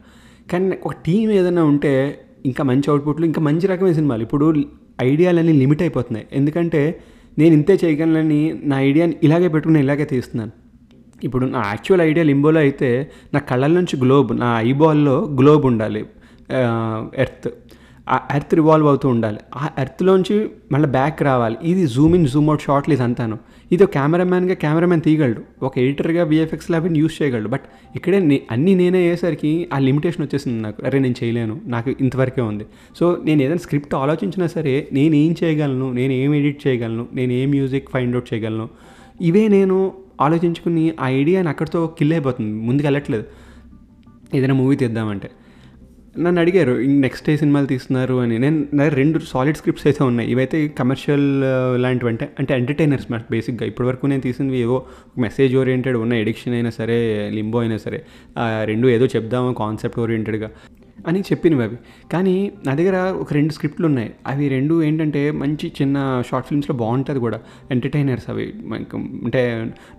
కానీ 0.51 0.79
ఒక 0.85 0.93
టీం 0.93 1.31
ఏదైనా 1.31 1.65
ఉంటే 1.65 2.25
ఇంకా 2.45 2.65
మంచి 2.65 2.91
అవుట్పుట్లు 2.91 3.27
ఇంకా 3.27 3.41
మంచి 3.41 3.67
రకమైన 3.67 3.95
సినిమాలు. 3.95 4.23
ఇప్పుడు 4.23 4.47
ఐడియాలన్నీ 5.01 5.53
లిమిట్ 5.53 5.83
అయిపోతున్నాయి. 5.83 6.27
ఎందుకంటే 6.33 7.01
నేను 7.39 7.55
ఇంతే 7.55 7.75
చేయగలనని 7.85 8.61
నా 8.65 8.81
ఐడియాని 8.81 9.17
ఇలాగే 9.23 9.49
పెట్టుకుని 9.49 9.81
ఇలాగే 9.81 10.05
తీస్తున్నాను. 10.05 10.53
ఇప్పుడు 11.25 11.47
నా 11.47 11.63
యాక్చువల్ 11.67 12.01
ఐడియా 12.01 12.25
లింబోలో 12.25 12.61
అయితే 12.61 13.11
నా 13.35 13.41
కళ్ళ 13.41 13.67
నుంచి 13.67 13.97
గ్లోబ్ 14.05 14.41
నా 14.41 14.61
ఐబాల్లో 14.61 15.17
గ్లోబ్ 15.41 15.67
ఉండాలి. 15.67 16.03
ఎర్త్ 17.25 17.49
ఆ 18.11 18.21
ఎర్త్ 18.35 18.55
రివాల్వ్ 18.55 18.89
అవుతూ 18.89 19.09
ఉండాలి. 19.09 19.39
ఆ 19.57 19.69
ఎర్త్లోంచి 19.79 20.51
మళ్ళీ 20.73 20.89
బ్యాక్ 20.89 21.23
రావాలి. 21.23 21.57
ఇది 21.63 21.87
జూమ్ 21.87 22.15
ఇన్ 22.15 22.29
జూమ్ 22.29 22.49
అవుట్ 22.49 22.63
షార్ట్లు 22.63 22.95
ఇది 22.95 23.03
అంతాను. 23.03 23.39
ఇది 23.73 23.85
ఒక 23.85 23.91
కెమెరామ్యాన్గా 23.91 24.55
కెమెరామ్యాన్ 24.55 25.03
తీయగలడు. 25.03 25.65
ఒక 25.65 25.79
ఎడిటర్గా 25.79 26.25
విఎఫ్ఎక్స్ 26.25 26.71
ల్యాబ్ని 26.71 26.99
యూస్ 26.99 27.23
చేయగలడు. 27.23 27.49
బట్ 27.49 27.61
ఇక్కడే 27.97 28.19
నే- 28.19 28.39
అన్నీ 28.51 28.75
నేనే 28.75 28.99
అయ్యేసరికి 28.99 29.69
ఆ 29.73 29.79
లిమిటేషన్ 29.79 30.23
వచ్చేసింది 30.23 30.63
నాకు. 30.63 30.87
అరే 30.87 30.99
నేను 30.99 31.15
చేయలేను. 31.25 31.61
నాకు 31.67 31.91
ఇంతవరకే 31.91 32.41
ఉంది. 32.41 32.67
సో 32.97 33.19
నేను 33.25 33.43
ఏదైనా 33.43 33.59
స్క్రిప్ట్ 33.59 33.95
ఆలోచించినా 33.95 34.47
సరే 34.47 34.89
నేను 34.93 35.15
ఏం 35.15 35.35
చేయగలను? 35.45 35.93
నేను 35.93 36.13
ఏం 36.13 36.35
ఎడిట్ 36.35 36.67
చేయగలను? 36.67 37.07
నేను 37.13 37.33
ఏ 37.33 37.47
మ్యూజిక్ 37.47 37.91
ఫైండ్ 37.91 38.17
అవుట్ 38.17 38.35
చేయగలను? 38.35 38.69
ఇవే 39.21 39.49
నేను 39.49 39.93
ఆలోచించుకుని 40.21 40.93
ఆ 41.01 41.09
ఐడియాని 41.09 41.49
అక్కడితో 41.49 41.87
కిల్ 41.99 42.13
అయిపోతుంది. 42.13 42.67
ముందుకు 42.67 42.87
వెళ్ళట్లేదు 42.87 43.25
ఏదైనా 44.35 44.55
మూవీ 44.55 44.77
తీద్దామంటే. 44.77 45.31
నన్ను 46.19 46.41
అడిగారు 46.41 46.73
నెక్స్ట్ 47.05 47.31
ఏ 47.31 47.37
సినిమాలు 47.37 47.67
తీస్తున్నారు? 47.67 48.15
అని. 48.15 48.39
నేను 48.39 48.67
నా 48.75 48.89
రెండు 48.89 49.19
సాలిడ్ 49.19 49.57
స్క్రిప్ట్స్ 49.57 49.87
అయితే 49.87 50.05
ఉన్నాయి. 50.05 50.31
ఇవైతే 50.31 50.69
కమర్షియల్ 50.69 51.27
uh, 51.43 51.81
లాంటివి 51.81 52.11
అంటే 52.11 52.33
అంటే 52.39 52.55
ఎంటర్టైనర్స్ 52.55 53.13
మాట 53.13 53.25
బేసిక్గా 53.31 53.67
ఇప్పటివరకు 53.67 54.07
నేను 54.07 54.21
తీసినవి 54.21 54.59
ఏవో 54.59 54.83
మెసేజ్ 55.19 55.57
ఓరియంటెడ్ 55.57 55.97
ఉన్న 55.97 56.13
ఎడిక్షన్ 56.15 56.55
అయినా 56.55 56.71
సరే 56.71 56.99
లింబో 57.31 57.59
అయినా 57.59 57.77
సరే 57.77 58.01
రెండు 58.65 58.89
ఏదో 58.89 59.07
చెప్దాము 59.07 59.53
కాన్సెప్ట్ 59.55 59.99
ఓరియంటెడ్గా 59.99 60.51
అని 61.07 61.21
చెప్పినవి 61.21 61.63
అవి. 61.63 61.77
కానీ 62.13 62.53
నా 62.67 62.75
దగ్గర 62.75 62.97
ఒక 62.97 63.33
రెండు 63.33 63.53
స్క్రిప్ట్లు 63.53 63.87
ఉన్నాయి. 63.87 64.11
అవి 64.27 64.49
రెండు 64.49 64.83
ఏంటంటే 64.83 65.31
మంచి 65.31 65.73
చిన్న 65.83 66.23
షార్ట్ 66.31 66.49
ఫిల్మ్స్లో 66.49 66.77
బాగుంటుంది 66.77 67.21
కూడా. 67.21 67.41
ఎంటర్టైనర్స్ 67.71 68.31
అవి. 68.31 68.47
అంటే 69.25 69.43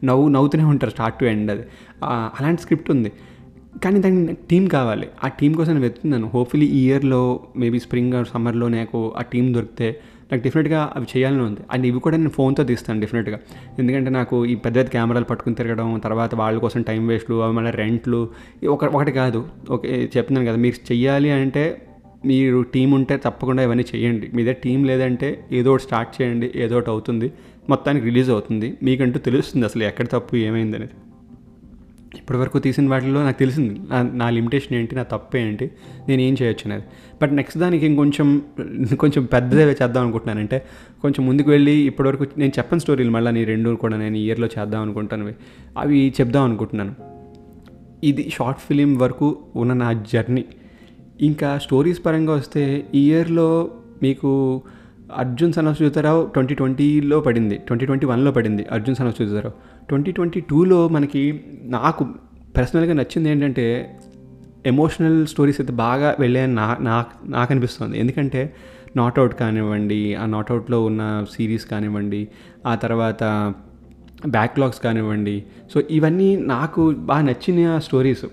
నవ్వు 0.04 0.28
నవ్వుతూనే 0.30 0.64
ఉంటారు 0.64 0.92
స్టార్ట్ 0.92 1.20
టు 1.20 1.26
ఎండ్ 1.26 1.52
అది. 1.52 1.66
అలాంటి 2.04 2.62
స్క్రిప్ట్ 2.62 2.92
ఉంది. 2.92 3.12
కానీ 3.84 4.00
దానికి 4.00 4.34
టీం 4.50 4.68
కావాలి. 4.68 5.08
ఆ 5.24 5.28
టీం 5.28 5.54
కోసం 5.54 5.72
నేను 5.74 5.84
వెతుకుతున్నాను. 5.84 6.28
హోప్ఫుల్లీ 6.28 6.66
ఈ 6.78 6.82
ఇయర్లో 6.88 7.22
మేబీ 7.58 7.80
స్ప్రింగ్ 7.80 8.26
సమ్మర్లో 8.26 8.68
నాకు 8.68 9.00
ఆ 9.20 9.22
టీం 9.22 9.54
దొరికితే 9.54 9.88
నాకు 10.32 10.44
డెఫినెట్గా 10.44 10.82
అవి 10.96 11.08
చేయాలని 11.14 11.42
ఉంది. 11.42 11.62
అండ్ 11.74 11.86
ఇవి 11.88 12.00
కూడా 12.00 12.18
నేను 12.18 12.30
ఫోన్తో 12.30 12.64
తీస్తాను 12.64 13.00
డెఫినెట్గా 13.00 13.38
ఎందుకంటే 13.80 14.10
నాకు 14.10 14.46
ఈ 14.46 14.56
పెద్ద 14.56 14.76
పెద్ద 14.78 14.90
కెమెరాలు 14.90 15.26
పట్టుకుని 15.26 15.56
తిరగడం 15.56 16.00
తర్వాత 16.00 16.36
వాళ్ళ 16.36 16.60
కోసం 16.60 16.82
టైం 16.82 17.08
వేస్ట్లు 17.08 17.36
అవి 17.36 17.54
మళ్ళీ 17.54 17.72
రెంట్లు 17.72 18.30
ఒక 18.68 18.86
ఒకటి 18.86 19.12
కాదు. 19.12 19.46
ఓకే 19.70 20.10
చెప్తున్నాను 20.18 20.48
కదా 20.48 20.58
మీరు 20.58 20.76
చెయ్యాలి 20.92 21.32
అంటే 21.32 21.64
మీరు 22.26 22.62
టీం 22.62 22.92
ఉంటే 22.92 23.18
తప్పకుండా 23.18 23.64
ఇవన్నీ 23.64 23.86
చేయండి 23.96 24.28
మీ 24.36 24.44
దగ్గర 24.44 24.60
టీం 24.64 24.84
లేదంటే 24.84 25.46
ఏదో 25.52 25.72
ఒకటి 25.74 25.84
స్టార్ట్ 25.84 26.22
చేయండి 26.22 26.52
ఏదో 26.56 26.78
ఒకటి 26.78 26.90
అవుతుంది. 26.90 27.32
మొత్తానికి 27.70 28.06
రిలీజ్ 28.06 28.30
అవుతుంది. 28.30 28.78
మీకంటూ 28.84 29.20
తెలుస్తుంది 29.20 29.66
అసలు 29.66 29.84
ఎక్కడ 29.84 30.08
తప్పు 30.08 30.36
ఏమైంది 30.36 30.78
అనేది. 30.78 31.11
ఇప్పటివరకు 32.22 32.60
తీసిన 32.60 32.90
వాటిలో 32.90 33.24
నాకు 33.24 33.40
తెలిసింది 33.40 33.80
నా 33.90 34.02
నా 34.02 34.30
లిమిటేషన్ 34.30 34.74
ఏంటి 34.78 34.96
నా 34.96 35.04
తప్పు 35.04 35.38
ఏంటి 35.38 35.72
నేను 36.08 36.22
ఏం 36.22 36.36
చేయొచ్చు 36.42 36.66
అనేది. 36.66 36.84
బట్ 37.22 37.34
నెక్స్ట్ 37.34 37.60
దానికి 37.60 37.86
ఇంకొంచెం 37.86 38.42
కొంచెం 39.00 39.26
పెద్దదే 39.26 39.64
చేద్దాం 39.64 40.04
అనుకుంటున్నాను 40.04 40.40
అంటే 40.40 40.66
కొంచెం 41.02 41.28
ముందుకు 41.28 41.50
వెళ్ళి 41.50 41.72
ఇప్పటివరకు 41.72 42.26
నేను 42.38 42.52
చెప్పని 42.58 42.82
స్టోరీలు 42.82 43.12
మళ్ళీ 43.12 43.32
నీ 43.32 43.44
రెండు 43.44 43.76
కూడా 43.76 43.98
నేను 43.98 44.18
ఈ 44.18 44.24
ఇయర్లో 44.26 44.48
చేద్దాం 44.60 44.82
అనుకుంటాను 44.82 45.34
అవి 45.78 46.14
చెప్దాం 46.20 46.44
అనుకుంటున్నాను. 46.44 46.94
ఇది 48.04 48.30
షార్ట్ 48.30 48.62
ఫిలిం 48.62 48.98
వరకు 48.98 49.38
ఉన్న 49.56 49.74
నా 49.74 49.94
జర్నీ 50.14 50.46
ఇంకా 51.22 51.58
స్టోరీస్ 51.58 52.06
పరంగా 52.06 52.34
వస్తే 52.34 52.86
ఈ 52.96 53.12
ఇయర్లో 53.12 53.72
మీకు 54.02 54.62
అర్జున్ 55.16 55.54
సన్ 55.54 55.68
ఆఫ్ 55.68 56.32
ట్వంటీ 56.34 56.56
ట్వంటీలో 56.56 57.20
పడింది 57.20 57.56
ట్వంటీ 57.56 57.86
ట్వంటీ 57.86 58.06
వన్లో 58.06 58.32
పడింది 58.32 58.66
Arjun 58.72 58.96
son 58.96 59.08
of 59.08 59.22
twenty 59.92 60.12
twenty 60.12 60.40
టూలో 60.40 60.88
మనకి 60.88 61.22
నాకు 61.64 62.04
పర్సనల్గా 62.58 62.94
నచ్చింది 62.94 63.30
ఏంటంటే 63.30 63.66
ఎమోషనల్ 64.66 65.28
స్టోరీస్ 65.28 65.62
అయితే 65.62 65.74
బాగా 65.74 66.16
వెళ్ళాయని 66.20 66.56
నా 66.56 66.78
నాకు 66.80 67.32
నాకు 67.32 67.54
అనిపిస్తుంది 67.54 68.00
ఎందుకంటే 68.00 68.42
నాట్అవుట్ 68.96 69.36
కానివ్వండి 69.36 70.16
ఆ 70.16 70.26
నాట్అవుట్లో 70.26 70.84
ఉన్న 70.84 71.26
సిరీస్ 71.32 71.66
కానివ్వండి 71.66 72.28
ఆ 72.68 72.76
తర్వాత 72.76 73.54
బ్యాక్లాగ్స్ 74.28 74.80
కానివ్వండి. 74.80 75.44
సో 75.74 75.82
ఇవన్నీ 75.92 76.36
నాకు 76.36 76.92
బాగా 76.92 77.22
నచ్చిన 77.22 77.78
స్టోరీస్ 77.78 78.26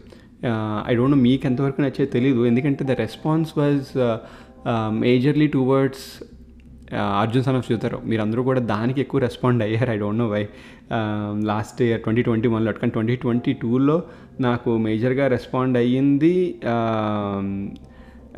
ఐ 0.87 0.95
డోంట్ 0.95 1.17
నో 1.17 1.23
మీకు 1.23 1.47
ఎంతవరకు 1.47 1.81
నచ్చేది 1.81 2.07
తెలియదు 2.07 2.47
ఎందుకంటే 2.47 2.85
the 2.85 2.91
response 2.91 3.59
was 3.59 3.87
majorly 5.01 5.47
towards 5.47 6.07
Arjun 6.97 7.45
son 7.45 7.57
of 7.57 7.73
మీరు 7.73 7.99
మీరందరూ 8.07 8.43
కూడా 8.43 8.61
దానికి 8.61 9.01
ఎక్కువ 9.01 9.21
రెస్పాండ్ 9.21 9.63
అయ్యారు. 9.63 9.91
I 9.91 9.99
don't 9.99 10.19
know 10.19 10.29
why 10.29 10.43
last 11.45 11.83
year 11.83 12.01
twenty 12.01 12.23
twenty 12.23 12.49
వన్లో 12.49 12.73
కానీ 12.73 12.91
ట్వంటీ 12.91 13.17
ట్వంటీ 13.17 13.53
టూలో 13.53 14.03
నాకు 14.41 14.77
మేజర్గా 14.77 15.27
రెస్పాండ్ 15.29 15.77
అయ్యింది 15.79 16.35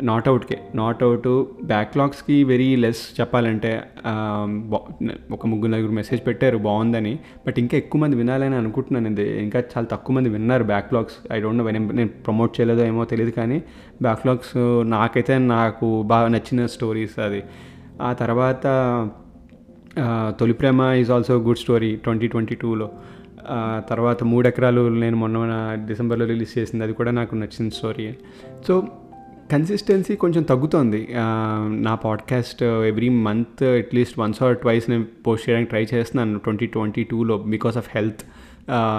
నాట్ 0.03 0.29
అవుట్కే 0.29 0.59
నాట్ 0.75 1.03
అవుట్ 1.03 1.47
బ్యాక్లాగ్స్కి 1.63 2.45
వెరీ 2.45 2.77
లెస్ 2.77 3.21
చెప్పాలంటే 3.21 3.73
ఒక 5.33 5.47
ముగ్గురు 5.47 5.71
నలుగురు 5.71 5.93
మెసేజ్ 5.93 6.27
పెట్టారు. 6.27 6.59
బాగుందని. 6.59 7.19
బట్ 7.47 7.59
ఇంకా 7.59 7.77
ఎక్కువ 7.79 8.01
మంది 8.01 8.17
వినాలని 8.17 8.55
అనుకుంటున్నాను. 8.55 9.09
ఇది 9.09 9.43
ఇంకా 9.43 9.59
చాలా 9.59 9.87
తక్కువ 9.87 10.17
మంది 10.17 10.29
విన్నారు 10.29 10.65
బ్యాక్లాగ్స్ 10.65 11.33
ఐ 11.33 11.41
డోంట్ 11.41 11.59
నో 11.59 11.71
నేను 11.71 12.09
ప్రమోట్ 12.09 12.61
చేయలేదో 12.61 12.85
ఏమో 12.85 13.05
తెలియదు 13.05 13.31
కానీ 13.31 13.63
బ్యాక్లాగ్స్ 14.03 14.57
నాకైతే 14.91 15.39
నాకు 15.39 16.03
బాగా 16.03 16.29
నచ్చిన 16.29 16.67
స్టోరీస్ 16.67 17.19
అది. 17.19 17.43
ఆ 18.01 18.13
తర్వాత 18.13 18.65
Tholi 20.41 20.53
Prema 20.53 20.83
is 20.83 21.11
also 21.11 21.35
good 21.35 21.59
story 21.59 21.97
twenty 21.97 22.29
twenty 22.29 22.55
టూలో 22.55 22.91
తర్వాత 23.89 24.25
మూడు 24.25 24.49
ఎకరాలు 24.49 24.99
నేను 24.99 25.17
మొన్న 25.17 25.75
డిసెంబర్లో 25.89 26.27
రిలీజ్ 26.27 26.59
చేసింది 26.59 26.85
అది 26.85 26.93
కూడా 26.93 27.11
నాకు 27.11 27.35
నచ్చిన 27.35 27.69
స్టోరీ. 27.69 28.15
సో 28.69 28.89
కన్సిస్టెన్సీ 29.53 30.17
కొంచెం 30.17 30.43
తగ్గుతోంది. 30.43 31.09
నా 31.69 31.95
podcast 31.95 32.63
every 32.63 33.09
month 33.09 33.63
at least 33.63 34.19
once 34.19 34.43
or 34.43 34.57
twice 34.57 34.91
నేను 34.91 35.05
పోస్ట్ 35.27 35.49
చేయడానికి 35.49 35.71
ట్రై 35.71 35.87
చేస్తున్నాను 35.95 36.39
ట్వంటీ 36.39 36.67
ట్వంటీ 36.67 37.05
టూలో 37.05 37.39
బికాస్ 37.39 37.77
ఆఫ్ 37.77 37.89
హెల్త్ 37.95 38.23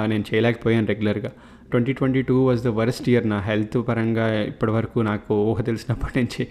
నేను 0.09 0.23
చేయలేకపోయాను 0.33 0.87
రెగ్యులర్గా 0.87 1.31
twenty 1.71 1.93
twenty 1.93 2.21
two 2.21 2.35
was 2.45 2.61
the 2.63 2.71
worst 2.79 3.07
year 3.09 3.25
నా 3.29 3.39
హెల్త్ 3.39 3.77
పరంగా 3.87 4.27
ఇప్పటివరకు 4.43 4.99
నాకు 5.09 5.33
ఊహ 5.49 5.61
తెలిసినప్పటి 5.61 6.15
నుంచి 6.19 6.43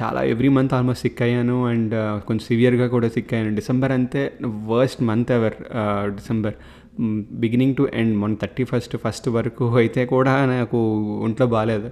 చాలా 0.00 0.22
ఎవ్రీ 0.34 0.52
మంత్ 0.58 0.74
ఆల్మోస్ట్ 0.74 1.04
సిక్ 1.06 1.22
అయ్యాను 1.22 1.58
అండ్ 1.66 1.96
కొంచెం 2.26 2.44
సివియర్గా 2.48 2.86
కూడా 2.86 3.08
సిక్ 3.08 3.34
అయ్యాను. 3.34 3.54
డిసెంబర్ 3.54 3.92
అంతే 3.98 4.22
worst 4.72 5.02
month 5.10 5.32
ever 5.38 5.58
December 6.16 6.56
beginning 7.42 7.74
to 7.78 7.84
end 8.00 8.14
మొన్న 8.16 8.34
థర్టీ 8.42 8.64
ఫస్ట్ 8.64 8.92
ఫస్ట్ 9.04 9.28
వరకు 9.36 9.64
అయితే 9.76 10.02
కూడా 10.12 10.32
నాకు 10.46 10.78
ఒంట్లో 11.26 11.46
బాగాలేదు 11.54 11.88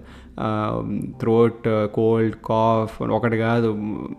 థ్రోట్ 1.22 1.64
కోల్డ్ 1.94 2.34
కాఫ్ 2.44 2.94
ఒకటి 3.18 3.38
కాదు 3.38 3.70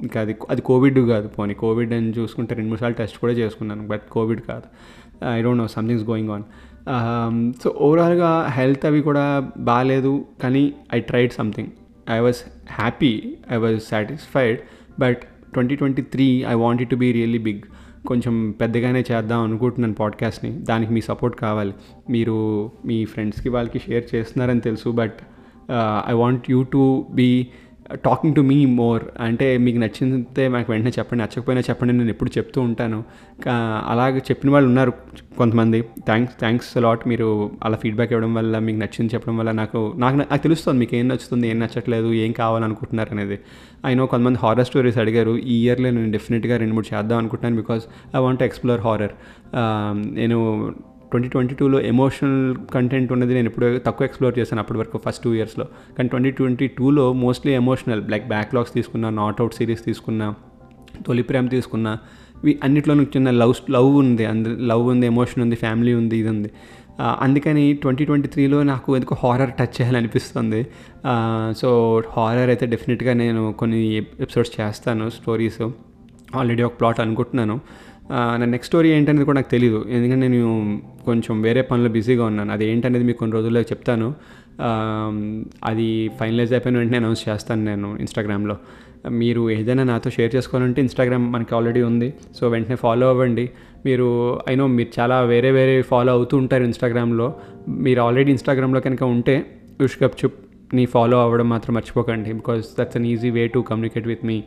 ఇంకా 0.02 0.18
అది 0.24 0.34
అది 0.50 0.62
కోవిడ్ 0.70 1.00
కాదు 1.14 1.28
పోనీ. 1.38 1.54
కోవిడ్ 1.64 1.94
అని 2.00 2.12
చూసుకుంటే 2.18 2.56
రెండు 2.56 2.70
మూడు 2.70 2.80
సార్లు 2.80 2.98
టెస్ట్ 2.98 3.18
కూడా 3.24 3.34
చేసుకున్నాను 3.34 3.86
బట్ 3.92 4.06
కోవిడ్ 4.12 4.42
కాదు. 4.50 4.68
I 5.34 5.40
don't 5.42 5.62
know 5.62 5.68
something's 5.78 6.06
going 6.10 6.32
on 6.36 6.46
so 7.64 7.70
ఓవరాల్గా 7.70 8.48
హెల్త్ 8.48 8.86
అవి 8.86 9.02
కూడా 9.02 9.52
బాగాలేదు 9.58 10.26
కానీ 10.44 10.74
I 10.96 11.00
tried 11.00 11.32
something 11.32 11.68
I 12.12 12.20
was 12.20 12.38
happy 12.72 13.38
I 13.52 13.56
was 13.56 13.84
satisfied 13.84 14.60
but 15.00 15.18
twenty 15.54 15.76
twenty 15.76 16.02
three 16.02 16.44
I 16.48 16.54
want 16.54 16.90
to 16.90 16.96
be 16.96 17.12
really 17.12 17.38
big 17.38 17.60
కొంచెం 18.08 18.52
పెద్దగానే 18.62 19.04
చేద్దాం 19.12 19.44
అనుకుంటున్నాను 19.44 19.94
పాడ్కాస్ట్ని 19.94 20.52
దానికి 20.52 20.94
మీ 20.94 21.02
సపోర్ట్ 21.02 21.38
కావాలి. 21.38 21.74
మీరు 22.10 22.72
మీ 22.86 23.06
ఫ్రెండ్స్కి 23.06 23.50
వాళ్ళకి 23.50 23.80
షేర్ 23.80 24.16
చేస్తున్నారని 24.16 24.62
తెలుసు 24.62 24.90
but 24.90 25.14
I 26.08 26.14
want 26.14 26.52
you 26.52 26.64
to 26.64 27.06
be 27.12 27.48
talking 28.06 28.36
to 28.36 28.42
me 28.42 28.66
more 28.66 29.04
అంటే 29.20 29.58
మీకు 29.66 29.80
నచ్చితే 29.84 30.44
నాకు 30.48 30.72
వెంటనే 30.72 30.92
చెప్పండి 31.00 31.24
నచ్చకపోయినా 31.24 31.62
చెప్పండి 31.70 31.94
నేను 31.98 32.10
ఎప్పుడు 32.10 32.32
చెప్తూ 32.38 32.62
ఉంటాను. 32.62 33.00
అలాగే 33.92 34.22
చెప్పిన 34.30 34.52
వాళ్ళు 34.52 34.68
ఉన్నారు 34.70 34.94
కొంతమంది. 35.38 35.82
థ్యాంక్స్ 35.82 36.36
థ్యాంక్స్ 36.40 36.78
లాట్ 36.78 37.08
మీరు 37.08 37.28
అలా 37.64 37.78
ఫీడ్బ్యాక్ 37.78 38.12
ఇవ్వడం 38.14 38.34
వల్ల 38.34 38.60
మీకు 38.60 38.80
నచ్చింది 38.80 39.14
చెప్పడం 39.14 39.38
వల్ల 39.38 39.52
నాకు 39.62 39.94
నాకు 39.98 40.18
నాకు 40.18 40.42
తెలుస్తుంది 40.44 40.80
మీకు 40.80 40.96
ఏం 40.96 41.08
నచ్చుతుంది 41.08 41.48
ఏం 41.50 41.60
నచ్చట్లేదు 41.60 42.14
ఏం 42.14 42.32
కావాలనుకుంటున్నారు 42.32 43.12
అనేది. 43.12 43.40
అయినా 43.86 44.06
కొంతమంది 44.06 44.40
హారర్ 44.44 44.66
స్టోరీస్ 44.66 44.98
అడిగారు. 44.98 45.38
ఈ 45.38 45.58
ఇయర్లో 45.66 45.90
నేను 45.90 46.12
డెఫినెట్గా 46.12 46.58
రెండు 46.58 46.74
మూడు 46.74 46.96
చేద్దాం 46.96 47.18
అనుకుంటున్నాను 47.18 47.56
because 47.62 47.86
I 48.16 48.20
want 48.20 48.44
explore 48.44 48.82
horror 48.82 49.16
నేను 50.22 50.40
ట్వంటీ 51.14 51.30
ట్వంటీ 51.34 51.56
టూలో 51.60 51.80
ఎమోషనల్ 51.94 52.40
కంటెంట్ 52.76 53.10
ఉన్నది 53.16 53.34
నేను 53.38 53.48
ఇప్పుడు 53.52 53.68
తక్కువ 53.86 54.08
ఎక్స్ప్లోర్ 54.10 54.36
చేశాను 54.40 54.62
అప్పటి 54.64 54.80
వరకు 54.82 54.98
ఫస్ట్ 55.06 55.24
టూ 55.24 55.32
ఇయర్స్లో. 55.40 55.66
కానీ 55.98 56.08
ట్వంటీ 56.14 56.32
ట్వంటీ 56.40 56.68
టూలో 56.78 57.06
మోస్ట్లీ 57.24 57.54
ఎమోషనల్ 57.62 58.02
లైక్ 58.14 58.26
బ్యాక్లాగ్స్ 58.34 58.74
తీసుకున్నా 58.78 59.10
నాట్ 59.22 59.40
అవుట్ 59.42 59.56
సిరీస్ 59.60 59.84
తీసుకున్నా 59.90 60.28
తొలి 61.08 61.24
ప్రేమ 61.30 61.46
తీసుకున్నా 61.56 61.94
ఇవి 62.44 62.54
అన్నిట్లోనూ 62.64 63.04
చిన్న 63.16 63.30
లవ్ 63.42 63.54
లవ్ 63.76 63.90
ఉంది 64.02 64.24
అందు 64.32 64.50
లవ్ 64.72 64.86
ఉంది 64.94 65.06
ఎమోషన్ 65.14 65.42
ఉంది 65.44 65.58
ఫ్యామిలీ 65.64 65.94
ఉంది 66.00 66.16
ఇది 66.22 66.30
ఉంది. 66.36 66.50
అందుకని 67.26 67.64
ట్వంటీ 67.82 68.04
ట్వంటీ 68.10 68.28
త్రీలో 68.34 68.58
నాకు 68.72 68.90
ఎందుకు 68.98 69.16
హారర్ 69.22 69.54
టచ్ 69.60 69.74
చేయాలనిపిస్తుంది. 69.78 70.60
సో 71.62 71.70
హారర్ 72.16 72.50
అయితే 72.54 72.66
డెఫినెట్గా 72.74 73.14
నేను 73.24 73.44
కొన్ని 73.60 73.80
ఎపిసోడ్స్ 73.98 74.54
చేస్తాను 74.60 75.08
స్టోరీస్. 75.20 75.64
ఆల్రెడీ 76.40 76.64
ఒక 76.68 76.76
ప్లాట్ 76.80 77.00
అనుకుంటున్నాను. 77.06 77.56
నా 78.12 78.46
నెక్స్ట్ 78.46 78.66
స్టోరీ 78.66 78.90
ఏంటనేది 78.90 79.26
కూడా 79.26 79.36
నాకు 79.36 79.52
తెలియదు 79.52 79.86
ఎందుకంటే 79.90 80.28
నేను 80.28 80.82
కొంచెం 81.06 81.42
వేరే 81.42 81.62
పనులు 81.62 81.90
బిజీగా 81.90 82.26
ఉన్నాను. 82.26 82.54
అది 82.54 82.66
ఏంటనేది 82.66 83.04
మీకు 83.04 83.18
కొన్ని 83.18 83.34
రోజుల్లో 83.34 83.62
చెప్తాను. 83.62 84.14
అది 85.64 86.12
ఫైనలైజ్ 86.20 86.54
అయిపోయిన 86.54 86.78
వెంటనే 86.78 86.98
అనౌన్స్ 86.98 87.30
చేస్తాను 87.30 87.66
నేను 87.66 87.98
ఇన్స్టాగ్రామ్లో 87.98 88.58
మీరు 89.10 89.52
ఏదైనా 89.52 89.84
నాతో 89.84 90.10
షేర్ 90.10 90.36
చేసుకోవాలంటే 90.36 90.82
ఇన్స్టాగ్రామ్ 90.82 91.34
మనకి 91.34 91.56
ఆల్రెడీ 91.56 91.82
ఉంది. 91.82 92.14
సో 92.40 92.50
వెంటనే 92.50 92.76
ఫాలో 92.76 93.10
అవ్వండి. 93.10 93.50
మీరు 93.86 94.40
అయినో 94.48 94.68
మీరు 94.68 95.00
చాలా 95.00 95.22
వేరే 95.22 95.52
వేరే 95.52 95.82
ఫాలో 95.82 96.14
అవుతూ 96.14 96.38
ఉంటారు 96.38 96.64
ఇన్స్టాగ్రామ్లో 96.64 97.36
మీరు 97.68 98.02
ఆల్రెడీ 98.02 98.32
ఇన్స్టాగ్రామ్లో 98.32 98.82
కనుక 98.82 99.04
ఉంటే 99.04 99.46
యుష్కప్ 99.82 100.26
చుప్ని 100.26 100.86
ఫాలో 100.86 101.22
అవ్వడం 101.22 101.50
మాత్రం 101.50 101.76
మర్చిపోకండి. 101.76 102.34
Because 102.34 102.66
that's 102.80 102.98
an 102.98 103.06
easy 103.06 103.30
way 103.30 103.48
to 103.48 103.60
communicate 103.60 104.08
with 104.08 104.26
me 104.26 104.44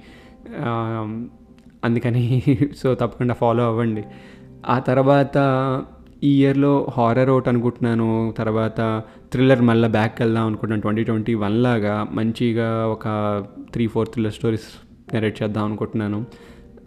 అందుకని 1.86 2.42
సో 2.76 2.94
తప్పకుండా 2.94 3.34
ఫాలో 3.34 3.62
అవ్వండి. 3.66 4.04
ఆ 4.66 4.78
తర్వాత 4.78 5.36
ఈ 6.24 6.30
ఇయర్లో 6.40 6.72
హారర్ 6.96 7.30
ఒకటి 7.30 7.48
అనుకుంటున్నాను. 7.48 8.34
తర్వాత 8.38 8.80
థ్రిల్లర్ 9.32 9.62
మళ్ళీ 9.62 9.88
బ్యాక్ 9.88 10.20
వెళ్దాం 10.22 10.46
అనుకుంటున్నాను. 10.46 10.82
ట్వంటీ 10.82 11.04
ట్వంటీ 11.04 11.34
వన్ 11.34 11.56
లాగా 11.62 11.94
మంచిగా 12.10 12.68
ఒక 12.86 13.06
three 13.72 13.86
four 13.86 14.08
thriller 14.08 14.32
stories 14.32 14.68
narrate 15.14 15.42
చేద్దాం 15.42 15.64
అనుకుంటున్నాను. 15.64 16.24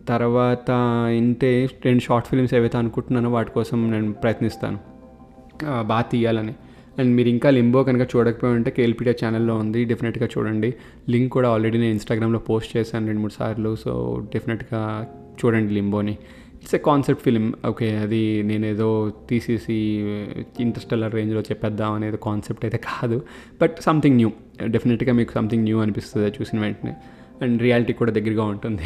తర్వాత 0.10 0.70
ఇంతే 1.18 1.52
రెండు 1.86 2.02
షార్ట్ 2.02 2.28
ఫిల్మ్స్ 2.28 2.54
ఏవైతే 2.54 2.78
అనుకుంటున్నానో 2.78 3.30
వాటి 3.30 3.52
కోసం 3.52 3.92
నేను 3.92 4.14
ప్రయత్నిస్తాను. 4.14 4.80
బాగా 5.84 6.02
తీయాలని. 6.02 6.54
అండ్ 7.00 7.16
మీరు 7.16 7.30
ఇంకా 7.30 7.50
లింబో 7.50 7.84
కనుక 7.84 8.08
చూడకపోయి 8.16 8.54
ఉంటే 8.54 8.72
కేఎల్పీడియా 8.72 9.16
ఛానల్లో 9.26 9.56
ఉంది. 9.56 9.86
డెఫినెట్గా 9.86 10.30
చూడండి. 10.38 10.74
లింక్ 11.10 11.34
కూడా 11.34 11.50
ఆల్రెడీ 11.50 11.78
నేను 11.78 11.92
ఇన్స్టాగ్రామ్లో 11.92 12.40
పోస్ట్ 12.40 12.78
చేశాను 12.78 13.06
రెండు 13.06 13.22
మూడు 13.22 13.32
సార్లు. 13.32 13.76
సో 13.76 13.92
డెఫినెట్గా 14.34 15.08
చూడండి 15.40 15.74
లింబోని. 15.74 16.18
It's 16.62 16.76
a 16.76 16.78
concept 16.78 17.24
film 17.24 17.54
okay 17.68 17.98
అది 17.98 18.44
నేను 18.44 18.66
ఏదో 18.66 19.14
తీసేసి 19.30 19.78
ఇంటర్స్టెల్లర్ 20.60 21.14
రేంజ్లో 21.14 21.42
చెప్పేద్దాం 21.42 21.94
అనేది 21.94 22.18
కాన్సెప్ట్ 22.24 22.66
అయితే 22.66 22.78
కాదు. 22.78 23.22
బట్ 23.62 23.76
సంథింగ్ 23.82 24.16
న్యూ 24.16 24.32
డెఫినెట్గా 24.66 25.14
మీకు 25.14 25.32
సంథింగ్ 25.32 25.64
న్యూ 25.64 25.80
అనిపిస్తుంది 25.80 26.30
చూసిన 26.30 26.60
వెంటనే. 26.60 26.94
అండ్ 27.42 27.62
రియాలిటీ 27.62 27.94
కూడా 27.94 28.12
దగ్గరగా 28.12 28.44
ఉంటుంది. 28.44 28.84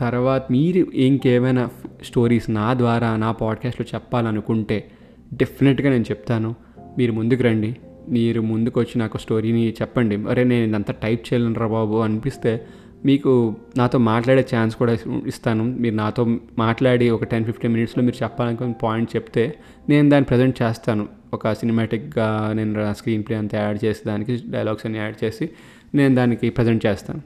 తర్వాత 0.00 0.42
మీరు 0.50 0.78
ఇంకేమైనా 0.78 1.68
స్టోరీస్ 2.04 2.50
నా 2.50 2.74
ద్వారా 2.74 3.16
నా 3.16 3.32
పాడ్కాస్ట్లో 3.32 3.86
చెప్పాలనుకుంటే 3.94 4.90
డెఫినెట్గా 5.34 5.90
నేను 5.90 6.02
చెప్తాను. 6.02 6.54
మీరు 6.98 7.12
ముందుకు 7.12 7.42
రండి. 7.42 7.76
మీరు 8.08 8.40
ముందుకు 8.40 8.80
వచ్చి 8.80 8.98
నాకు 8.98 9.18
స్టోరీని 9.18 9.70
చెప్పండి. 9.70 10.16
అరే 10.16 10.44
నేను 10.44 10.64
ఇదంతా 10.66 10.94
టైప్ 11.02 11.26
చేయలేను 11.32 11.54
రా 11.54 11.66
బాబు 11.66 11.96
అనిపిస్తే 11.96 12.66
మీకు 13.04 13.56
నాతో 13.76 13.98
మాట్లాడే 13.98 14.46
ఛాన్స్ 14.54 14.76
కూడా 14.76 14.96
ఇస్తాను. 15.26 15.64
మీరు 15.64 15.94
నాతో 15.94 16.38
మాట్లాడి 16.58 17.10
ఒక 17.10 17.24
టెన్ 17.24 17.44
ఫిఫ్టీన్ 17.44 17.72
మినిట్స్లో 17.72 18.04
మీరు 18.04 18.22
చెప్పాలనుకున్న 18.22 18.72
పాయింట్ 18.72 19.16
చెప్తే 19.16 19.54
నేను 19.88 20.08
దాన్ని 20.08 20.24
ప్రజెంట్ 20.24 20.62
చేస్తాను. 20.62 21.08
ఒక 21.34 21.52
సినిమాటిక్గా 21.52 22.52
నేను 22.56 22.94
స్క్రీన్ 22.94 23.22
ప్లే 23.22 23.36
అంతా 23.36 23.62
యాడ్ 23.62 23.84
చేసి 23.84 24.00
దానికి 24.06 24.42
డైలాగ్స్ 24.50 24.86
అన్ని 24.86 24.98
యాడ్ 24.98 25.24
చేసి 25.24 25.50
నేను 25.94 26.14
దానికి 26.14 26.50
ప్రజెంట్ 26.50 26.86
చేస్తాను. 26.86 27.20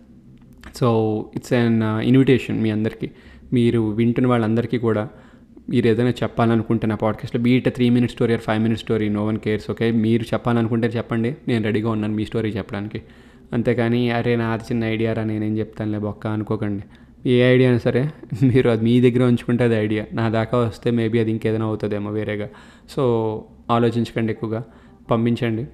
so 0.76 1.30
it's 1.36 1.52
an 1.52 1.82
uh, 1.82 1.98
invitation 1.98 2.62
మీ 2.62 2.70
అందరికీ. 2.70 3.10
మీరు 3.52 3.80
వింటున్న 3.80 4.28
వాళ్ళందరికీ 4.28 4.78
కూడా 4.78 5.08
మీరు 5.70 5.86
ఏదైనా 5.86 6.10
చెప్పాలనుకుంటే 6.10 6.86
నా 6.86 6.94
పాడ్కాస్ట్లో 6.94 7.42
be it 7.42 7.74
three 7.74 7.90
minutes 7.90 8.14
story 8.14 8.32
or 8.32 8.40
five 8.40 8.62
minutes 8.62 8.84
story 8.84 9.08
no 9.08 9.26
one 9.26 9.38
cares 9.38 9.70
okay 9.70 9.90
మీరు 9.90 10.22
చెప్పాలనుకుంటే 10.22 10.88
చెప్పండి 10.88 11.36
నేను 11.48 11.64
రెడీగా 11.64 11.90
ఉన్నాను 11.90 12.14
మీ 12.14 12.24
స్టోరీ 12.24 12.50
చెప్పడానికి. 12.50 13.02
అంతేకాని 13.52 14.10
అరే 14.10 14.36
నాది 14.36 14.62
చిన్న 14.62 14.84
ఐడియా 14.84 15.12
రా 15.12 15.24
నేనేం 15.24 15.58
చెప్తానులే 15.58 15.98
బొక్క 15.98 16.26
అనుకోకండి. 16.26 16.82
ఏ 17.28 17.52
ఐడియా 17.52 17.70
అయినా 17.70 17.78
సరే 17.78 18.02
మీరు 18.42 18.70
అది 18.70 18.84
మీ 18.84 19.00
దగ్గర 19.00 19.22
ఉంచుకుంటే 19.24 19.64
అది 19.64 19.74
ఐడియా 19.74 20.04
నా 20.12 20.28
దాకా 20.28 20.58
వస్తే 20.58 20.90
మేబీ 20.90 21.18
అది 21.18 21.30
ఇంకేదైనా 21.30 21.66
అవుతుందేమో 21.66 22.10
వేరేగా. 22.10 22.48
సో 22.90 23.02
ఆలోచించకండి 23.70 24.32
ఎక్కువగా 24.32 24.62
పంపించండి. 25.10 25.66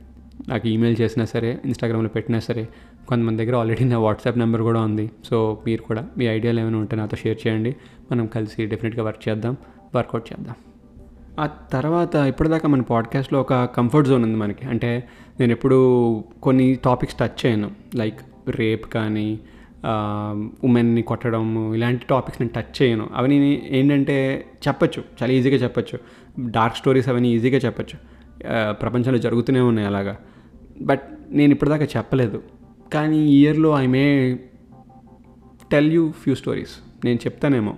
నాకు 0.48 0.68
ఈమెయిల్ 0.68 0.96
చేసినా 1.00 1.24
సరే 1.24 1.58
ఇన్స్టాగ్రామ్లో 1.64 2.08
పెట్టినా 2.08 2.38
సరే 2.38 2.68
కొంతమంది 3.08 3.44
దగ్గర 3.44 3.56
ఆల్రెడీ 3.56 3.84
నా 3.84 3.98
వాట్సాప్ 3.98 4.38
నెంబర్ 4.38 4.62
కూడా 4.62 4.80
ఉంది. 4.80 5.10
సో 5.24 5.62
మీరు 5.66 5.82
కూడా 5.82 6.08
మీ 6.18 6.24
ఐడియాలు 6.26 6.60
ఏమైనా 6.60 6.78
ఉంటే 6.78 6.96
నాతో 6.96 7.16
షేర్ 7.16 7.38
చేయండి. 7.46 7.76
మనం 8.12 8.26
కలిసి 8.26 8.66
డెఫినెట్గా 8.66 9.04
వర్క్ 9.04 9.28
చేద్దాం. 9.28 9.56
వర్కౌట్ 9.96 10.32
చేద్దాం. 10.32 10.54
ఆ 11.40 11.46
తర్వాత 11.46 12.14
ఇప్పటిదాకా 12.14 12.68
మన 12.68 12.80
పాడ్కాస్ట్లో 12.80 13.40
ఒక 13.40 13.64
కంఫర్ట్ 13.64 14.08
జోన్ 14.08 14.24
ఉంది 14.24 14.36
మనకి. 14.36 14.66
అంటే 14.66 15.08
నేను 15.40 15.52
ఎప్పుడు 15.52 15.78
కొన్ని 16.42 16.74
టాపిక్స్ 16.84 17.16
టచ్ 17.16 17.46
చేయను. 17.46 17.70
లైక్ 17.94 18.20
రేప్ 18.48 18.86
కానీ 18.92 19.40
ఉమెన్ని 20.64 21.02
కొట్టడం 21.02 21.74
ఇలాంటి 21.74 22.06
టాపిక్స్ 22.10 22.42
నేను 22.42 22.52
టచ్ 22.56 22.82
చేయను. 22.82 23.08
అవన్నీ 23.14 23.62
ఏంటంటే 23.70 24.46
చెప్పచ్చు. 24.68 25.02
చాలా 25.22 25.32
ఈజీగా 25.32 25.56
చెప్పచ్చు. 25.56 25.98
డార్క్ 26.50 26.76
స్టోరీస్ 26.76 27.08
అవన్నీ 27.08 27.34
ఈజీగా 27.34 27.58
చెప్పచ్చు. 27.58 27.98
ప్రపంచంలో 28.70 29.18
జరుగుతూనే 29.18 29.60
ఉన్నాయి 29.60 29.88
అలాగా. 29.88 30.16
బట్ 30.80 31.02
నేను 31.30 31.52
ఇప్పటిదాకా 31.52 31.84
చెప్పలేదు. 31.84 32.42
కానీ 32.92 33.18
ఈ 33.18 33.42
ఇయర్లో 33.42 33.70
I 33.70 33.86
may 33.86 34.34
tell 35.72 35.92
you 35.92 36.10
few 36.10 36.34
stories. 36.34 36.74
నేను 37.04 37.18
చెప్తానేమో 37.24 37.76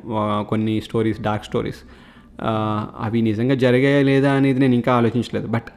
కొన్ని 0.48 0.80
స్టోరీస్ 0.80 1.20
డార్క్ 1.20 1.44
స్టోరీస్. 1.44 1.82
అవి 3.00 3.22
నిజంగా 3.22 3.54
జరిగాయా 3.54 4.02
లేదా 4.02 4.32
అనేది 4.32 4.60
నేను 4.60 4.74
ఇంకా 4.74 4.92
ఆలోచించలేదు. 4.92 5.46
బట్ 5.46 5.68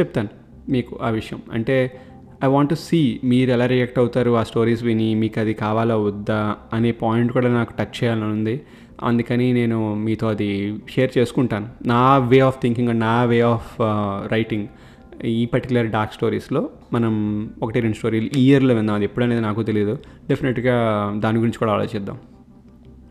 చెప్తాను 0.00 0.28
మీకు 0.68 0.98
ఆ 1.02 1.08
విషయం. 1.08 1.42
అంటే 1.52 2.00
ఐ 2.44 2.48
వాంట్ 2.48 2.70
టు 2.70 2.74
సీ 2.74 3.20
మీరు 3.24 3.50
ఎలా 3.50 3.66
రియాక్ట్ 3.66 3.98
అవుతారు 3.98 4.30
ఆ 4.30 4.42
స్టోరీస్ 4.42 4.82
విని 4.82 5.14
మీకు 5.14 5.40
అది 5.40 5.54
కావాలా 5.54 5.96
వద్దా 5.96 6.56
అనే 6.72 6.92
పాయింట్ 6.92 7.32
కూడా 7.32 7.48
నాకు 7.48 7.72
టచ్ 7.72 8.04
చేయాలని 8.04 8.24
ఉంది. 8.24 8.60
అందుకని 9.02 9.52
నేను 9.52 9.94
మీతో 9.94 10.28
అది 10.28 10.78
షేర్ 10.90 11.18
చేసుకుంటాను. 11.18 11.68
నా 11.86 12.18
వే 12.18 12.40
ఆఫ్ 12.40 12.62
థింకింగ్ 12.62 12.88
అండ్ 12.88 13.00
నా 13.00 13.22
వే 13.22 13.40
ఆఫ్ 13.40 13.76
రైటింగ్ 14.32 14.66
ఈ 15.24 15.46
పర్టికులర్ 15.46 15.86
డార్క్ 15.86 16.14
స్టోరీస్లో 16.14 16.70
మనం 16.92 17.50
ఒకటి 17.62 17.80
రెండు 17.80 17.96
స్టోరీలు 17.96 18.30
ఈ 18.36 18.46
ఇయర్లో 18.46 18.74
విందాం. 18.74 18.96
అది 18.96 19.04
ఎప్పుడనేది 19.04 19.40
నాకు 19.40 19.62
తెలియదు 19.62 19.98
డెఫినెట్గా 20.28 20.76
దాని 21.16 21.38
గురించి 21.38 21.58
కూడా 21.58 21.72
ఆలోచిద్దాం. 21.72 22.18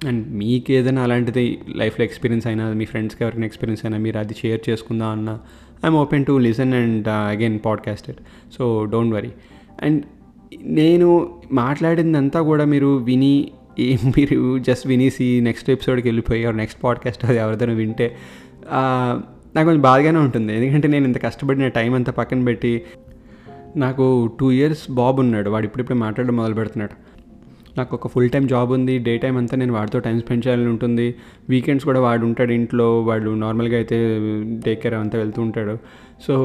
అండ్ 0.05 0.33
మీకు 0.33 0.71
ఏదైనా 0.71 1.01
అలాంటిది 1.03 1.59
లైఫ్లో 1.75 2.03
ఎక్స్పీరియన్స్ 2.03 2.47
అయినా 2.47 2.73
మీ 2.73 2.85
ఫ్రెండ్స్కి 2.85 3.23
ఎవరికైనా 3.23 3.45
ఎక్స్పీరియన్స్ 3.45 3.85
అయినా 3.85 3.97
మీరు 3.97 4.17
అది 4.17 4.33
షేర్ 4.33 4.69
చేసుకుందాం 4.69 5.09
అన్న 5.09 5.39
I'm 5.85 5.95
open 5.95 6.25
to 6.25 6.38
listen 6.38 6.73
and 6.73 7.07
again 7.07 7.59
podcast 7.65 8.12
so 8.57 8.85
don't 8.85 9.15
worry. 9.15 9.29
And 9.81 10.03
నేను 10.62 11.09
మాట్లాడిందంతా 11.51 12.41
కూడా 12.41 12.65
మీరు 12.65 12.97
విని 12.97 13.51
మీరు 14.05 14.59
జస్ట్ 14.59 14.88
వినేసి 14.88 15.41
నెక్స్ట్ 15.41 15.69
ఎపిసోడ్కి 15.69 16.07
వెళ్ళిపోయి 16.07 16.53
నెక్స్ట్ 16.53 16.83
పాడ్కాస్ట్ 16.83 17.25
అది 17.25 17.38
ఎవరిదైనా 17.38 17.73
వింటే 17.73 18.15
నాకు 19.55 19.65
కొంచెం 19.65 19.81
బాధగానే 19.81 20.19
ఉంటుంది. 20.19 20.55
ఎందుకంటే 20.55 20.88
నేను 20.88 21.05
ఇంత 21.05 21.23
కష్టపడిన 21.23 21.67
టైం 21.67 21.93
అంతా 21.93 22.12
పక్కన 22.12 22.43
పెట్టి 22.43 22.81
నాకు 23.75 24.38
టూ 24.39 24.51
ఇయర్స్ 24.51 24.91
బాబు 24.91 25.21
ఉన్నాడు. 25.21 25.49
వాడు 25.49 25.65
ఇప్పుడిప్పుడే 25.65 25.99
మాట్లాడడం 25.99 26.35
మొదలు 26.35 26.53
పెడుతున్నాడు 26.53 27.09
నాకు 27.79 27.93
ఒక 27.95 28.07
ఫుల్ 28.07 28.29
టైం 28.29 28.45
జాబ్ 28.47 28.71
ఉంది. 28.71 28.97
డే 29.07 29.13
టైం 29.17 29.37
అంతా 29.37 29.57
నేను 29.57 29.73
వాడితో 29.73 29.99
టైం 30.07 30.17
స్పెండ్ 30.19 30.47
చేయాలని 30.47 30.71
ఉంటుంది. 30.75 31.07
వీకెండ్స్ 31.49 31.85
కూడా 31.85 32.01
వాడు 32.07 32.25
ఉంటాడు 32.29 32.53
ఇంట్లో. 32.59 32.89
వాడు 33.03 33.31
నార్మల్గా 33.45 33.75
అయితే 33.75 33.97
డే 34.65 34.73
కేర్ 34.75 34.97
అంతా 35.03 35.17
వెళ్తూ 35.19 35.41
ఉంటాడు. 35.41 35.75
సో 36.27 36.35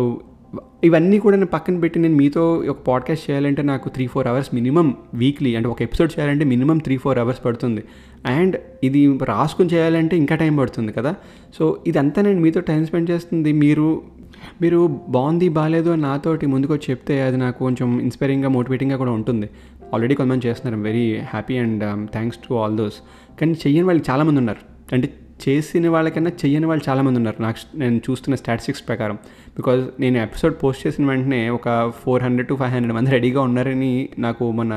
ఇవన్నీ 0.84 1.16
కూడా 1.18 1.36
నేను 1.36 1.52
పక్కన 1.52 1.76
పెట్టి 1.80 1.98
నేను 1.98 2.16
మీతో 2.16 2.42
ఒక 2.70 2.80
పాడ్కాస్ట్ 2.88 3.24
చేయాలంటే 3.30 3.62
నాకు 3.70 3.86
three 3.88 4.04
four 4.06 4.26
hours 4.32 4.50
minimum 4.54 4.88
weekly 5.14 5.52
అంటే 5.58 5.68
ఒక 5.68 5.82
ఎపిసోడ్ 5.82 6.10
చేయాలంటే 6.16 6.44
మినిమం 6.44 6.78
త్రీ 6.78 6.96
ఫోర్ 6.96 7.18
అవర్స్ 7.18 7.40
పడుతుంది. 7.44 7.82
అండ్ 8.26 8.56
ఇది 8.88 9.00
రాసుకుని 9.22 9.70
చేయాలంటే 9.74 10.14
ఇంకా 10.16 10.34
టైం 10.42 10.54
పడుతుంది 10.56 10.92
కదా. 10.98 11.12
సో 11.58 11.64
ఇదంతా 11.86 12.22
నేను 12.22 12.40
మీతో 12.40 12.60
టైం 12.70 12.82
స్పెండ్ 12.86 13.10
చేస్తుంది. 13.10 13.52
మీరు 13.64 13.88
మీరు 14.62 14.78
బాగుంది 15.08 15.46
బాగాలేదు 15.48 15.90
అని 15.90 16.02
నాతోటి 16.02 16.46
ముందుకు 16.46 16.72
వచ్చి 16.72 16.86
చెప్తే 16.90 17.14
అది 17.22 17.36
నాకు 17.36 17.58
కొంచెం 17.58 17.88
ఇన్స్పైరింగ్గా 18.00 18.48
మోటివేటింగ్గా 18.48 18.96
కూడా 19.02 19.12
ఉంటుంది. 19.18 19.46
ఆల్రెడీ 19.92 20.14
కొంతమంది 20.20 20.46
చేస్తున్నారు. 20.48 20.78
Very 20.88 21.06
happy 21.32 21.56
and 21.64 21.84
thanks 22.14 22.38
to 22.46 22.54
all 22.60 22.76
those 22.76 22.98
కానీ 23.40 23.52
చెయ్యని 23.64 23.86
వాళ్ళు 23.90 24.04
చాలామంది 24.10 24.40
ఉన్నారు. 24.44 24.62
అంటే 24.94 25.08
చేసిన 25.44 25.88
వాళ్ళకన్నా 25.88 26.30
చెయ్యని 26.42 26.66
వాళ్ళు 26.70 26.84
చాలామంది 26.88 27.18
ఉన్నారు. 27.20 27.38
నాకు 27.42 27.58
నేను 27.82 27.96
చూస్తున్న 28.06 28.34
స్టాటిస్టిక్స్ 28.42 28.84
ప్రకారం. 28.88 29.16
బికాజ్ 29.58 29.82
నేను 30.00 30.18
ఎపిసోడ్ 30.18 30.54
పోస్ట్ 30.62 30.82
చేసిన 30.86 31.04
వెంటనే 31.06 31.40
ఒక 31.58 31.68
four 32.02 32.22
hundred 32.22 32.48
to 32.48 32.56
five 32.60 32.72
hundred 32.74 32.96
మంది 32.98 33.10
రెడీగా 33.10 33.40
ఉన్నారని 33.40 33.92
నాకు 34.18 34.44
మన 34.60 34.72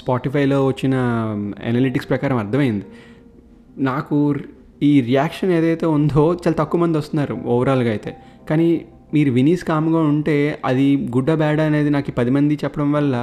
స్పాటిఫైలో 0.00 0.58
వచ్చిన 0.66 0.94
um, 1.34 1.42
ఎనలిటిక్స్ 1.70 2.08
ప్రకారం 2.08 2.36
అర్థమైంది. 2.36 2.86
నాకు 3.78 4.16
ఈ 4.82 4.92
రియాక్షన్ 5.00 5.50
ఏదైతే 5.50 5.86
ఉందో 5.96 6.24
చాలా 6.34 6.56
తక్కువ 6.58 6.80
మంది 6.80 6.96
వస్తున్నారు 6.98 7.34
ఓవరాల్గా 7.54 7.90
అయితే. 7.90 8.10
కానీ 8.48 8.68
మీరు 9.14 9.30
వినీస్ 9.30 9.64
కామ్గా 9.64 10.00
ఉంటే 10.12 10.36
అది 10.64 10.86
గుడ్డ 11.16 11.30
బ్యాడ్ 11.34 11.60
అనేది 11.60 11.90
నాకు 11.90 12.12
పది 12.12 12.30
మంది 12.30 12.54
చెప్పడం 12.64 12.88
వల్ల 12.92 13.14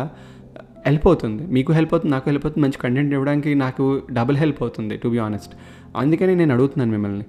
హెల్ప్ 0.88 1.06
అవుతుంది. 1.10 1.44
మీకు 1.56 1.72
హెల్ప్ 1.78 1.94
అవుతుంది 1.96 2.14
నాకు 2.16 2.26
హెల్ప్ 2.32 2.46
అవుతుంది 2.48 2.64
మంచి 2.66 2.80
కంటెంట్ 2.84 3.14
ఇవ్వడానికి 3.18 3.52
నాకు 3.64 3.84
డబుల్ 4.18 4.38
హెల్ప్ 4.44 4.60
అవుతుంది 4.66 4.96
టు 5.04 5.10
బి 5.14 5.20
ఆనెస్ట్ 5.28 5.54
అందుకని 6.02 6.34
నేను 6.42 6.54
అడుగుతున్నాను 6.56 6.94
మిమ్మల్ని. 6.96 7.26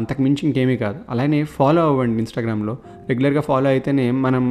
అంతకు 0.00 0.20
మించి 0.26 0.42
ఇంకేమీ 0.48 0.76
కాదు. 0.84 0.98
అలానే 1.12 1.40
ఫాలో 1.56 1.82
అవ్వండి 1.90 2.20
ఇన్స్టాగ్రామ్లో 2.24 2.74
రెగ్యులర్గా 3.10 3.42
ఫాలో 3.48 3.68
అయితేనే 3.74 4.06
మనం 4.26 4.44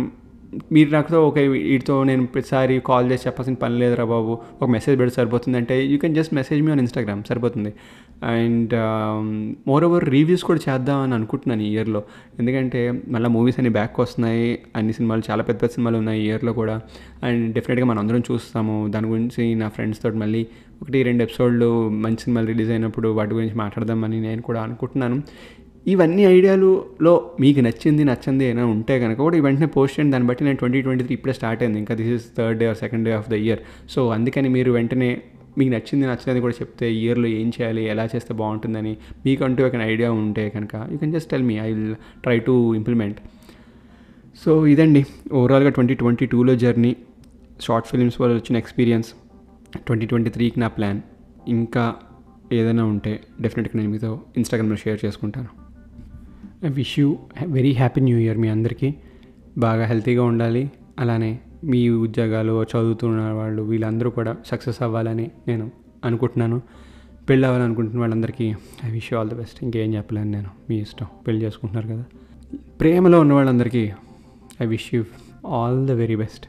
మీరు 0.75 0.89
నాకుతో 0.95 1.19
ఒక 1.27 1.39
వీటితో 1.51 1.95
నేను 2.09 2.23
ప్రతిసారి 2.33 2.75
కాల్ 2.87 3.05
చేసి 3.11 3.23
చెప్పాల్సిన 3.27 3.57
పని 3.61 3.75
లేదురా 3.81 4.05
బాబు. 4.13 4.33
ఒక 4.61 4.67
మెసేజ్ 4.75 4.95
పెడితే 5.01 5.15
సరిపోతుంది 5.19 5.57
అంటే 5.61 5.75
you 5.91 5.97
can 6.03 6.15
just 6.19 6.33
message 6.39 6.61
me 6.65 6.71
on 6.75 6.81
Instagram 6.85 7.21
సరిపోతుంది. 7.29 7.71
అండ్ 8.23 8.73
మోర్ 9.67 9.83
ఓవర్ 9.83 10.09
రివ్యూస్ 10.09 10.43
కూడా 10.43 10.59
చేద్దాం 10.69 10.99
అని 10.99 11.13
అనుకుంటున్నాను 11.13 11.61
ఈ 11.61 11.71
ఇయర్లో 11.73 12.03
ఎందుకంటే 12.39 13.01
మళ్ళీ 13.07 13.29
మూవీస్ 13.29 13.59
అన్ని 13.59 13.69
బ్యాక్ 13.69 13.99
వస్తున్నాయి. 13.99 14.59
అన్ని 14.75 14.93
సినిమాలు 14.93 15.21
చాలా 15.29 15.43
పెద్ద 15.43 15.61
పెద్ద 15.61 15.73
సినిమాలు 15.73 15.97
ఉన్నాయి 15.97 16.21
ఈ 16.21 16.25
ఇయర్లో 16.25 16.53
కూడా. 16.53 16.81
అండ్ 17.23 17.53
డెఫినెట్గా 17.53 17.85
మనం 17.85 17.99
అందరం 17.99 18.23
చూస్తాము. 18.31 18.87
దాని 18.87 19.07
గురించి 19.07 19.55
నా 19.55 19.69
ఫ్రెండ్స్ 19.69 20.03
తోటి 20.03 20.17
మళ్ళీ 20.17 20.47
ఒకటి 20.81 21.03
రెండు 21.03 21.23
ఎపిసోడ్లు 21.23 21.89
మంచి 21.89 22.15
సినిమాలు 22.15 22.47
రిలీజ్ 22.47 22.69
అయినప్పుడు 22.69 23.09
వాటి 23.09 23.33
గురించి 23.33 23.55
మాట్లాడదామని 23.55 24.21
నేను 24.21 24.41
కూడా 24.41 24.61
అనుకుంటున్నాను. 24.61 25.21
ఇవన్నీ 25.87 26.25
ఐడియాలులో 26.25 27.31
మీకు 27.39 27.59
నచ్చింది 27.59 28.03
నచ్చింది 28.03 28.45
ఏమైనా 28.45 28.65
ఉంటే 28.65 28.99
కనుక 28.99 29.17
కూడా 29.17 29.37
ఈ 29.37 29.39
వెంటనే 29.39 29.65
పోస్ట్ 29.65 29.99
చేయండి. 29.99 30.11
దాన్ని 30.11 30.29
బట్టి 30.29 30.43
నేను 30.43 30.57
ట్వంటీ 30.57 30.81
ట్వంటీ 30.81 31.03
త్రీ 31.03 31.13
ఇప్పుడే 31.13 31.33
స్టార్ట్ 31.33 31.63
అయింది. 31.63 31.79
ఇంకా 31.79 31.95
this 31.95 32.09
is 32.09 32.37
third 32.37 32.59
day 32.59 32.65
or 32.65 32.77
second 32.77 33.05
day 33.05 33.11
of 33.11 33.29
the 33.29 33.33
year 33.33 33.59
so 33.89 34.09
అందుకని 34.09 34.49
మీరు 34.49 34.71
వెంటనే 34.71 35.21
మీకు 35.57 35.71
నచ్చింది 35.71 36.05
నచ్చినది 36.05 36.39
కూడా 36.39 36.53
చెప్తే 36.53 36.93
ఇయర్లో 36.93 37.27
ఏం 37.27 37.51
చేయాలి 37.61 37.85
ఎలా 37.85 38.05
చేస్తే 38.15 38.33
బాగుంటుందని 38.33 38.97
మీకంటూ 39.25 39.65
ఒక 39.67 39.75
ఐడియా 39.75 40.11
ఉంటే 40.11 40.49
కనుక 40.49 40.75
you 40.91 40.97
can 40.97 41.13
just 41.13 41.29
tell 41.31 41.43
me 41.43 41.55
I 41.55 41.71
will 41.71 41.95
try 41.95 42.39
to 42.39 42.75
implement. 42.75 43.17
So 44.45 44.67
ఇదండి. 44.67 45.05
ఓవరాల్గా 45.33 45.69
ట్వంటీ 45.69 45.93
ట్వంటీ 45.93 46.25
టూలో 46.25 46.55
జర్నీ 46.55 46.95
షార్ట్ 47.61 47.87
ఫిల్మ్స్ 47.87 48.21
వల్ల 48.21 48.33
వచ్చిన 48.35 48.57
ఎక్స్పీరియన్స్ 48.57 49.09
ట్వంటీ 49.77 50.05
ట్వంటీ 50.05 50.29
త్రీకి 50.29 50.59
నా 50.59 50.67
ప్లాన్. 50.67 51.01
ఇంకా 51.47 51.95
ఏదైనా 52.53 52.83
ఉంటే 52.83 53.19
డెఫినెట్గా 53.41 53.79
నేను 53.79 53.91
మీతో 53.91 54.21
ఇన్స్టాగ్రామ్లో 54.37 54.75
షేర్ 54.75 54.99
చేసుకుంటాను. 55.05 55.47
I 56.65 56.69
wish 56.69 56.99
you 56.99 57.17
very 57.47 57.73
happy 57.73 58.01
new 58.01 58.17
year 58.17 58.37
మీ 58.37 58.47
అందరికీ. 58.47 58.93
బాగా 59.57 59.85
హెల్తీగా 59.85 60.23
ఉండాలి. 60.23 60.71
అలానే 60.99 61.39
మీ 61.63 61.89
ఉద్యోగాలు 61.89 62.63
చదువుతున్న 62.63 63.31
వాళ్ళు 63.31 63.61
వీళ్ళందరూ 63.61 64.09
కూడా 64.09 64.37
సక్సెస్ 64.45 64.81
అవ్వాలని 64.81 65.31
నేను 65.47 65.71
అనుకుంటున్నాను. 66.05 66.61
పెళ్ళి 67.29 67.47
అవ్వాలనుకుంటున్న 67.47 67.99
వాళ్ళందరికీ 67.99 68.53
I 68.85 68.91
wish 68.91 69.13
all 69.13 69.29
the 69.29 69.35
best. 69.35 69.63
ఇంకేం 69.63 69.93
చెప్పలేను 69.93 70.31
నేను. 70.31 70.49
మీ 70.69 70.77
ఇష్టం. 70.77 71.05
పెళ్ళి 71.27 71.45
చేసుకుంటున్నారు 71.45 71.87
కదా. 71.87 72.05
ప్రేమలో 72.79 73.19
ఉన్న 73.19 73.33
వాళ్ళందరికీ 73.33 73.91
I 74.61 74.65
wish 74.65 74.95
you 74.95 75.03
all 75.47 75.87
the 75.87 75.91
very 75.91 76.15
best. 76.15 76.47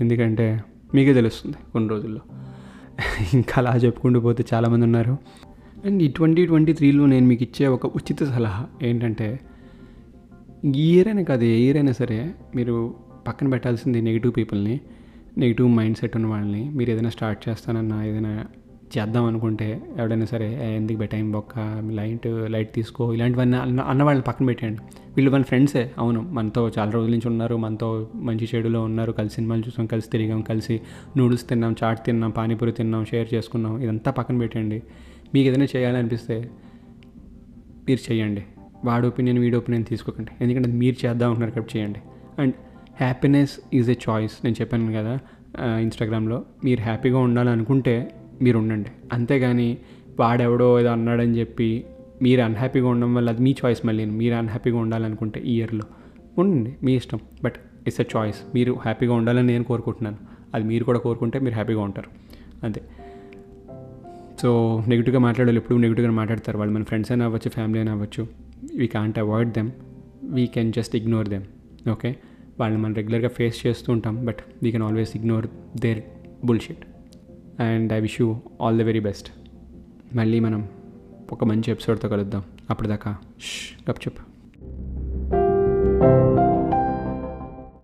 ఎందుకంటే 0.00 0.64
మీకే 0.94 1.14
తెలుస్తుంది 1.14 1.56
కొన్ని 1.72 1.90
రోజుల్లో. 1.90 2.20
ఇంకా 3.34 3.52
అలా 3.56 3.76
చెప్పుకుంటూ 3.76 4.20
పోతే 4.20 4.44
చాలామంది 4.54 4.84
ఉన్నారు. 4.84 5.18
అండ్ 5.84 6.02
ఈ 6.02 6.08
ట్వంటీ 6.08 6.46
ట్వంటీ 6.46 6.72
త్రీలో 6.72 7.06
నేను 7.06 7.26
మీకు 7.26 7.42
ఇచ్చే 7.42 7.66
ఒక 7.66 7.86
ఉచిత 7.86 8.22
సలహా 8.24 8.66
ఏంటంటే 8.82 9.40
ఈ 10.64 10.94
ఇయర్ 10.94 11.08
అయినా 11.08 11.22
కాదు 11.22 11.44
ఏ 11.44 11.56
ఇయర్ 11.56 11.76
అయినా 11.76 11.92
సరే 11.92 12.34
మీరు 12.56 12.94
పక్కన 13.30 13.48
పెట్టాల్సింది 13.48 14.00
నెగిటివ్ 14.08 14.32
పీపుల్ని 14.36 14.76
నెగిటివ్ 15.38 15.68
మైండ్ 15.76 15.96
సెట్ 15.96 16.16
ఉన్న 16.18 16.28
వాళ్ళని. 16.34 16.62
మీరు 16.78 16.90
ఏదైనా 16.90 17.10
స్టార్ట్ 17.10 17.40
చేస్తానన్నా 17.48 17.98
ఏదైనా 18.04 18.32
చేద్దాం 18.94 19.24
అనుకుంటే 19.24 19.66
ఎవడైనా 19.98 20.26
సరే 20.30 20.46
ఎందుకు 20.76 20.98
బెటైం 20.98 21.26
బొక్క 21.32 21.54
లైట్ 21.98 22.26
లైట్ 22.54 22.70
తీసుకో 22.74 23.04
ఇలాంటివన్నీ 23.14 23.56
అన్న 23.56 23.80
అన్న 23.90 24.02
వాళ్ళని 24.06 24.24
పక్కన 24.28 24.44
పెట్టండి 24.46 24.80
వీళ్ళు 25.16 25.30
మన 25.34 25.44
ఫ్రెండ్సే 25.50 25.82
అవును. 25.98 26.20
మనతో 26.36 26.62
చాలా 26.76 26.90
రోజుల 26.96 27.10
నుంచి 27.10 27.28
ఉన్నారు 27.28 27.56
మనతో 27.64 27.88
మంచి 28.28 28.46
చెడులో 28.54 28.80
ఉన్నారు 28.88 29.12
కలిసి 29.18 29.34
సినిమాలు 29.34 29.62
చూసాం 29.68 29.86
కలిసి 29.92 30.08
తిరిగాం 30.14 30.40
కలిసి 30.42 30.76
నూడిల్స్ 31.16 31.44
తిన్నాం 31.48 31.74
చాట్ 31.82 32.00
తిన్నాం 32.06 32.32
పానీపూరి 32.38 32.72
తిన్నాం 32.72 33.04
షేర్ 33.04 33.28
చేసుకున్నాం 33.34 33.74
ఇదంతా 33.84 34.10
పక్కన 34.10 34.38
పెట్టండి 34.38 34.80
మీకు 35.34 35.46
ఏదైనా 35.48 35.68
చేయాలనిపిస్తే 35.76 36.38
మీరు 37.88 38.02
చేయండి. 38.08 38.42
వాడి 38.84 39.06
ఒపీనియన్ 39.06 39.38
వీడి 39.38 39.56
ఒపీనియన్ 39.56 39.84
తీసుకోకండి. 39.84 40.32
ఎందుకంటే 40.40 40.68
మీరు 40.82 40.96
చేద్దాం 41.06 41.28
అంటున్నారు 41.30 41.54
కాబట్టి 41.54 41.74
చేయండి. 41.78 42.00
And 42.42 42.54
happiness 43.00 43.60
is 43.74 43.90
a 43.90 43.94
choice 44.08 44.32
నేను 44.44 44.56
చెప్పాను 44.60 44.92
కదా 44.92 45.18
ఇన్స్టాగ్రామ్లో 45.78 46.42
మీరు 46.64 46.80
హ్యాపీగా 46.80 47.18
ఉండాలనుకుంటే 47.18 48.14
మీరు 48.42 48.58
ఉండండి. 48.58 48.90
అంతేగాని 49.12 49.78
వాడెవడో 50.20 50.80
ఏదో 50.80 50.88
అన్నాడని 50.88 51.38
చెప్పి 51.38 51.84
మీరు 52.22 52.40
అన్హ్యాపీగా 52.40 52.88
ఉండడం 52.88 53.14
వల్ల 53.14 53.28
అది 53.28 53.42
మీ 53.42 53.54
చాయిస్ 53.64 53.86
మళ్ళీ. 53.86 54.04
మీరు 54.04 54.34
అన్హ్యాపీగా 54.34 54.78
ఉండాలనుకుంటే 54.78 55.40
ఈ 55.40 55.56
ఇయర్లో 55.56 55.84
ఉండండి 56.38 56.76
మీ 56.82 56.96
ఇష్టం. 56.96 57.18
బట్ 57.44 57.54
ఇట్స్ 57.86 58.00
ఎ 58.00 58.04
చాయిస్ 58.16 58.36
మీరు 58.54 58.72
హ్యాపీగా 58.72 59.14
ఉండాలని 59.14 59.46
నేను 59.46 59.64
కోరుకుంటున్నాను. 59.64 60.16
అది 60.54 60.64
మీరు 60.64 60.84
కూడా 60.84 60.98
కోరుకుంటే 60.98 61.38
మీరు 61.38 61.54
హ్యాపీగా 61.54 61.80
ఉంటారు. 61.80 62.10
అంతే. 62.64 62.82
సో 64.42 64.50
నెగిటివ్గా 64.88 65.20
మాట్లాడాలి 65.20 65.56
ఎప్పుడు 65.56 65.78
నెగిటివ్గా 65.78 66.12
మాట్లాడతారు. 66.12 66.58
వాళ్ళు 66.58 66.74
మన 66.74 66.82
ఫ్రెండ్స్ 66.82 67.12
అయినా 67.12 67.24
అవ్వచ్చు 67.24 67.50
ఫ్యామిలీ 67.50 67.78
అయినా 67.78 67.92
అవ్వచ్చు. 67.92 68.26
We 68.76 68.86
can't 68.86 69.18
avoid 69.18 69.52
them 69.52 69.70
we 70.24 70.46
can 70.46 70.72
just 70.72 70.96
ignore 70.96 71.28
them 71.28 71.88
okay 71.90 72.16
వాళ్ళని 72.60 72.82
మనం 72.82 72.94
రెగ్యులర్గా 72.94 73.28
ఫేస్ 73.28 73.66
చేస్తూ 73.66 73.92
ఉంటాం 73.92 74.24
but 74.24 74.36
we 74.62 74.70
can 74.70 74.82
always 74.82 75.16
ignore 75.16 75.46
their 75.80 76.02
bullshit 76.44 76.84
and 77.60 77.92
I 77.92 78.00
wish 78.00 78.20
you 78.20 78.36
all 78.60 78.78
the 78.78 78.82
very 78.82 79.00
best 79.00 79.28
మళ్ళీ 80.14 80.40
మనం 80.40 80.68
ఒక 81.32 81.44
మంచి 81.44 81.70
ఎపిసోడ్తో 81.70 82.08
కలుద్దాం. 82.08 82.44
అప్పటిదాకా 82.70 83.16
గప్ 83.90 84.00
చెప్పు 84.00 84.22